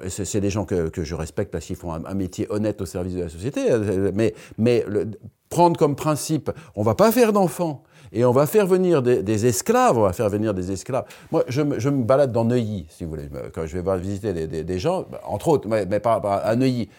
[0.07, 3.16] c'est des gens que, que, je respecte parce qu'ils font un, métier honnête au service
[3.16, 3.61] de la société.
[4.14, 5.07] Mais, mais le,
[5.53, 7.84] prendre comme principe, on ne va pas faire d'enfants
[8.14, 11.05] et on va faire venir des, esclaves, on va faire venir des esclaves.
[11.32, 14.80] Moi, je, me balade dans Neuilly, si vous voulez, quand je vais voir visiter des,
[14.80, 16.89] gens, bah, entre autres, mais, pas, à Neuilly.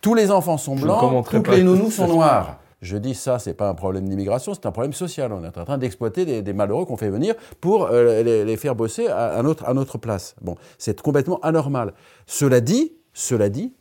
[0.00, 2.58] Tous les enfants sont blancs, toutes les nounous sont noirs.
[2.80, 5.32] Je dis ça, c'est pas un problème d'immigration, c'est un problème social.
[5.32, 9.06] On est en train d'exploiter des, malheureux qu'on fait venir pour euh, les, faire bosser
[9.06, 10.34] à, notre, à notre place.
[10.40, 11.92] Bon, c'est complètement anormal.
[12.26, 13.72] Cela dit, cela dit,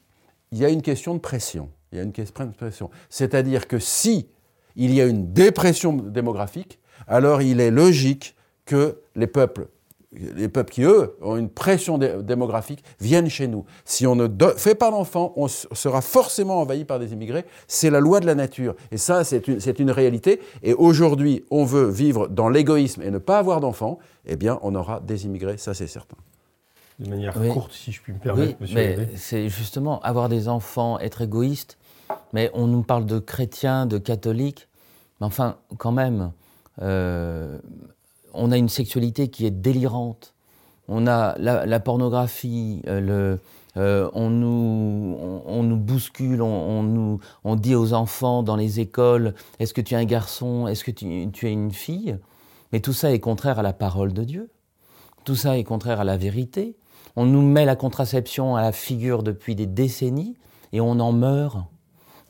[0.51, 1.69] il y a une question de pression.
[1.91, 2.89] Il y a une question de pression.
[3.09, 4.27] C'est-à-dire que si
[4.75, 9.67] il y a une dépression démographique, alors il est logique que les peuples,
[10.13, 13.65] les peuples qui, eux, ont une pression démographique, viennent chez nous.
[13.85, 17.45] Si on ne fait pas d'enfants, on sera forcément envahi par des immigrés.
[17.67, 18.75] C'est la loi de la nature.
[18.91, 20.41] Et ça, c'est une, une, réalité.
[20.63, 24.75] Et aujourd'hui, on veut vivre dans l'égoïsme et ne pas avoir d'enfants, eh bien, on
[24.75, 26.17] aura des immigrés, ça c'est certain.
[26.99, 30.99] De manière courte, si je puis me permettre, oui, Mais c'est justement avoir des enfants,
[30.99, 31.79] être égoïste,
[32.33, 34.67] mais on nous parle de chrétiens, de catholiques.
[35.19, 36.31] Mais enfin, quand même,
[36.81, 37.57] euh,
[38.33, 40.33] on a une sexualité qui est délirante.
[40.87, 43.37] On a la, pornographie, euh,
[43.77, 47.19] euh, on, nous, bouscule, on, nous,
[47.55, 51.07] dit aux enfants dans les écoles est-ce que tu es un garçon Est-ce que tu,
[51.07, 52.17] es une fille?
[52.73, 54.49] Mais tout ça est contraire à la parole de Dieu.
[55.23, 56.75] Tout ça est contraire à la vérité.
[57.15, 60.35] On nous met la contraception à la figure depuis des décennies
[60.73, 61.57] et on en meurt.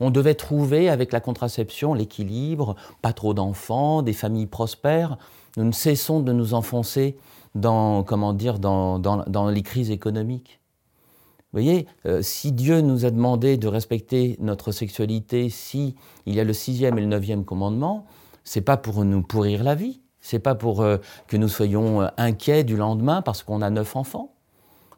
[0.00, 5.18] On devait trouver avec la contraception l'équilibre, pas trop d'enfants, des familles prospères.
[5.56, 7.16] Nous ne cessons de nous enfoncer
[7.54, 10.60] dans, comment dire, dans, les crises économiques.
[11.52, 16.40] Vous voyez, euh, si Dieu nous a demandé de respecter notre sexualité, si il y
[16.40, 18.06] a le sixième et le neuvième commandement,
[18.42, 22.08] c'est pas pour nous pourrir la vie, c'est pas pour euh, que nous soyons euh,
[22.16, 24.34] inquiets du lendemain parce qu'on a neuf enfants.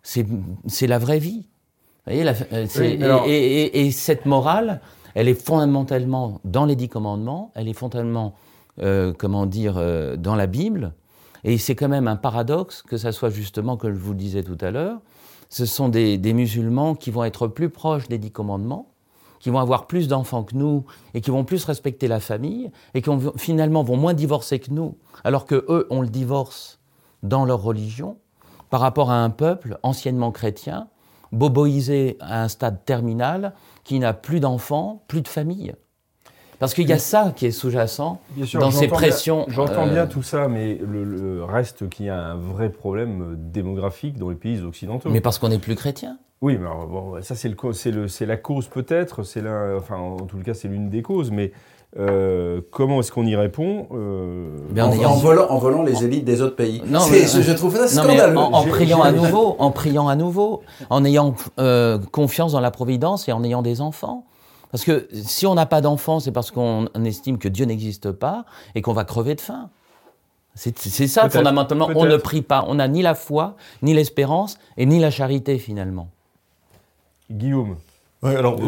[0.05, 1.49] C'est la vraie vie.
[2.07, 4.81] Et, cette morale,
[5.15, 8.35] elle est fondamentalement dans les dix commandements, elle est fondamentalement,
[8.83, 10.93] euh, comment dire, euh, dans la Bible.
[11.45, 14.43] Et c'est quand même un paradoxe que ça soit justement, comme je vous le disais
[14.43, 15.01] tout à l'heure,
[15.51, 18.91] ce sont des, musulmans qui vont être plus proches des dix commandements,
[19.41, 23.03] qui vont avoir plus d'enfants que nous et qui vont plus respecter la famille et
[23.03, 26.81] qui finalement vont moins divorcer que nous, alors que eux ont le divorce
[27.23, 28.17] dans leur religion
[28.71, 30.89] par rapport à un peuple anciennement chrétien
[31.35, 33.53] boboisé à un stade terminal,
[33.85, 35.75] qui n'a plus d'enfants, plus de famille.
[36.59, 38.21] Parce qu'il y a ça qui est sous-jacent
[38.55, 39.45] dans ces pressions.
[39.49, 44.31] J'entends bien tout ça, mais le, reste qu'il y a un vrai problème démographique dans
[44.31, 45.11] les pays occidentaux.
[45.11, 46.17] Mais parce qu'on est plus chrétien.
[46.41, 49.43] Oui, mais bon, ça c'est la cause peut-être, c'est
[49.77, 51.53] enfin en tout cas c'est l'une des causes, mais
[51.97, 56.57] euh, comment est-ce qu'on y répond euh, en, volant, en, volant, les élites des autres
[56.57, 56.83] pays.
[56.87, 58.37] Non, je, trouve ça scandaleux.
[58.37, 62.73] En, en priant à nouveau, en priant à nouveau, en ayant euh, confiance dans la
[62.73, 64.25] providence et en ayant des enfants.
[64.73, 68.45] Parce que si on n'a pas d'enfants, c'est parce qu'on estime que Dieu n'existe pas
[68.75, 69.71] et qu'on va crever de faim.
[70.57, 71.91] C'est ça fondamentalement.
[71.95, 72.65] On ne prie pas.
[72.67, 76.09] On n'a ni la foi, ni l'espérance et ni la charité finalement.
[77.31, 77.77] Guillaume
[78.25, 78.59] alors,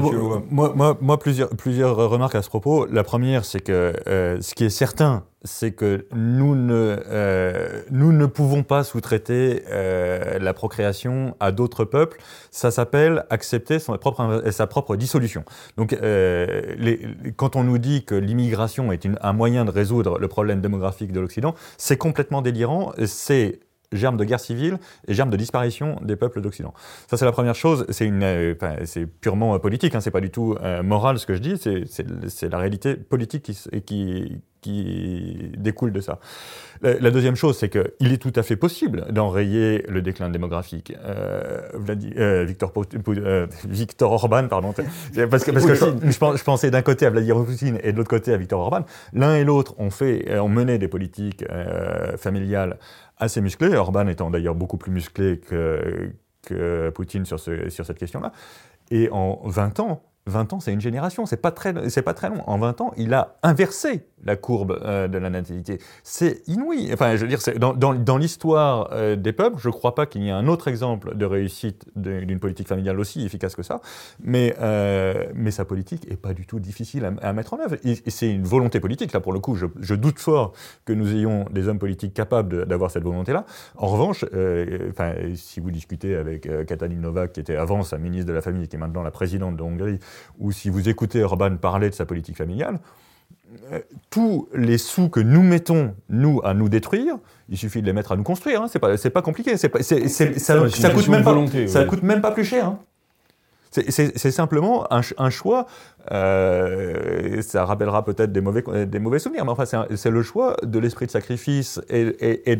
[0.50, 2.86] moi, moi, plusieurs, plusieurs remarques à ce propos.
[2.86, 8.12] La première, c'est que euh, ce qui est certain, c'est que nous ne, euh, nous
[8.12, 12.18] ne pouvons pas sous-traiter euh, la procréation à d'autres peuples.
[12.50, 15.44] Ça s'appelle accepter son propre, sa propre dissolution.
[15.76, 17.00] Donc, les,
[17.36, 21.12] quand on nous dit que l'immigration est une, un moyen de résoudre le problème démographique
[21.12, 22.92] de l'Occident, c'est complètement délirant.
[23.06, 23.60] C'est
[23.92, 26.74] germe de guerre civile et germe de disparition des peuples d'Occident.
[27.08, 27.86] Ça, c'est la première chose.
[27.90, 29.94] C'est euh, c'est purement euh, politique.
[29.94, 31.56] Hein, c'est pas du tout euh, moral ce que je dis.
[31.58, 36.18] C'est la réalité politique qui, qui, qui découle de ça.
[36.82, 40.92] La, deuxième chose, c'est qu'il est tout à fait possible d'enrayer le déclin démographique.
[41.78, 42.72] Victor,
[43.66, 44.74] Victor Orban, pardon,
[45.30, 48.34] parce que, parce que je, pensais d'un côté à Vladimir Poutine et de l'autre côté
[48.34, 48.84] à Victor Orban.
[49.14, 51.44] L'un et l'autre ont fait, ont mené des politiques
[52.18, 52.76] familiales
[53.18, 56.12] assez musclé, Orban étant d'ailleurs beaucoup plus musclé que,
[56.94, 58.32] Poutine sur, ce, sur cette question-là.
[58.90, 61.50] Et en 20 ans, 20 ans, c'est une génération, c'est pas
[62.02, 62.42] pas très long.
[62.46, 65.78] En 20 ans, il a inversé la courbe euh, de la natalité.
[66.02, 66.90] C'est inouï.
[66.92, 70.22] Enfin, je veux dire, dans, dans, l'histoire euh, des peuples, je ne crois pas qu'il
[70.22, 73.80] y ait un autre exemple de réussite d'une politique familiale aussi efficace que ça.
[74.22, 77.76] Mais, euh, mais sa politique est pas du tout difficile à, mettre en œuvre.
[77.84, 79.12] Et, c'est une volonté politique.
[79.12, 80.52] Là, pour le coup, je, doute fort
[80.84, 83.46] que nous ayons des hommes politiques capables d'avoir cette volonté-là.
[83.76, 84.24] En revanche,
[85.36, 88.76] si vous discutez avec Katalin Novak, qui était avant sa ministre de la Famille, qui
[88.76, 90.00] est maintenant la présidente de Hongrie,
[90.38, 92.80] ou si vous écoutez Orban parler de sa politique familiale,
[94.10, 97.16] tous les sous que nous mettons, nous, à nous détruire,
[97.48, 98.62] il suffit de les mettre à nous construire.
[98.62, 98.66] Hein.
[98.68, 99.56] C'est pas, pas compliqué.
[99.56, 101.36] ça, coûte même pas,
[101.66, 102.66] ça coûte même pas plus cher.
[102.66, 102.78] Hein.
[103.88, 105.66] C'est simplement un, choix,
[106.12, 109.64] euh, ça rappellera peut-être des mauvais, des mauvais souvenirs, mais enfin
[109.94, 112.58] c'est le choix de l'esprit de sacrifice et, et,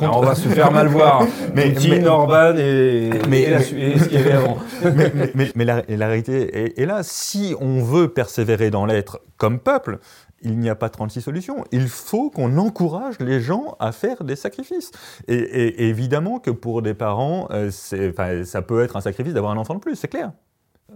[0.00, 1.24] on va se faire mal voir.
[1.54, 4.58] mais, Poutine, Orban et, mais, ce qu'il y avait avant.
[5.54, 7.00] mais, la, la, réalité est là.
[7.02, 9.98] Si on veut persévérer dans l'être comme peuple,
[10.42, 11.64] il n'y a pas 36 solutions.
[11.72, 14.90] Il faut qu'on encourage les gens à faire des sacrifices.
[15.28, 19.74] Et, évidemment que pour des parents, euh, ça peut être un sacrifice d'avoir un enfant
[19.74, 20.32] de plus, c'est clair.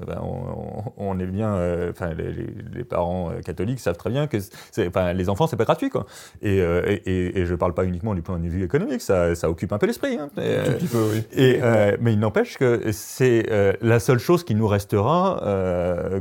[0.00, 0.20] Euh, ben,
[0.96, 4.36] on, est bien, euh, enfin, les, parents catholiques savent très bien que
[4.86, 5.90] enfin, les enfants, c'est pas gratuit.
[5.90, 6.06] Quoi.
[6.42, 9.78] Et, et, je ne parle pas uniquement du point de vue économique, ça, occupe un
[9.78, 10.16] peu l'esprit.
[10.16, 10.30] Hein.
[11.32, 11.60] Et,
[12.00, 13.46] mais il n'empêche que c'est
[13.80, 15.40] la seule chose qui nous restera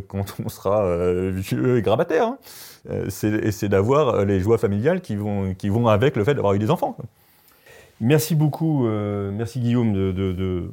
[0.08, 2.26] quand on sera vieux et grabataire.
[2.26, 2.38] Hein.
[2.90, 6.54] Euh, c'est d'avoir euh, les joies familiales qui vont, qui vont avec le fait d'avoir
[6.54, 6.96] eu des enfants.
[8.02, 10.70] Merci beaucoup, euh, merci Guillaume de,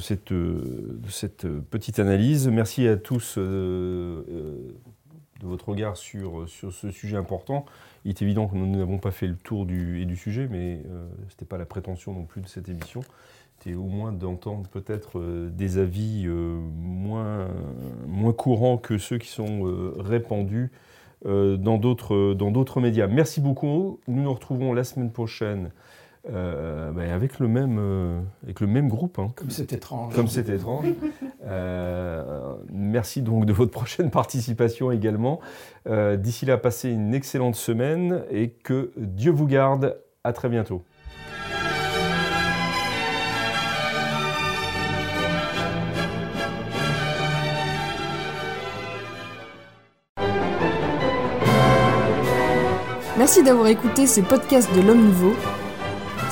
[0.00, 2.48] cette, de, cette, petite analyse.
[2.48, 4.64] Merci à tous de
[5.42, 7.64] votre regard sur, ce sujet important.
[8.04, 10.82] Il est évident que nous n'avons pas fait le tour du, et du sujet, mais
[10.82, 13.02] ce n'était pas la prétention non plus de cette émission.
[13.58, 17.46] C'était au moins d'entendre peut-être des avis moins,
[18.36, 20.72] courants que ceux qui sont répandus
[21.26, 23.08] euh, dans d'autres médias.
[23.08, 23.98] Merci beaucoup.
[24.06, 25.70] Nous nous retrouvons la semaine prochaine
[26.30, 29.18] euh, ben, avec, le même, euh, avec le même groupe.
[29.18, 29.28] Hein.
[29.34, 30.14] Comme c'est étrange.
[30.14, 30.86] Comme c'est étrange.
[32.70, 35.40] merci donc de votre prochaine participation également.
[35.86, 39.96] D'ici là, passez une excellente semaine et que Dieu vous garde.
[40.24, 40.82] À très bientôt.
[53.18, 55.34] Merci d'avoir écouté ce podcast de l'Homme Nouveau.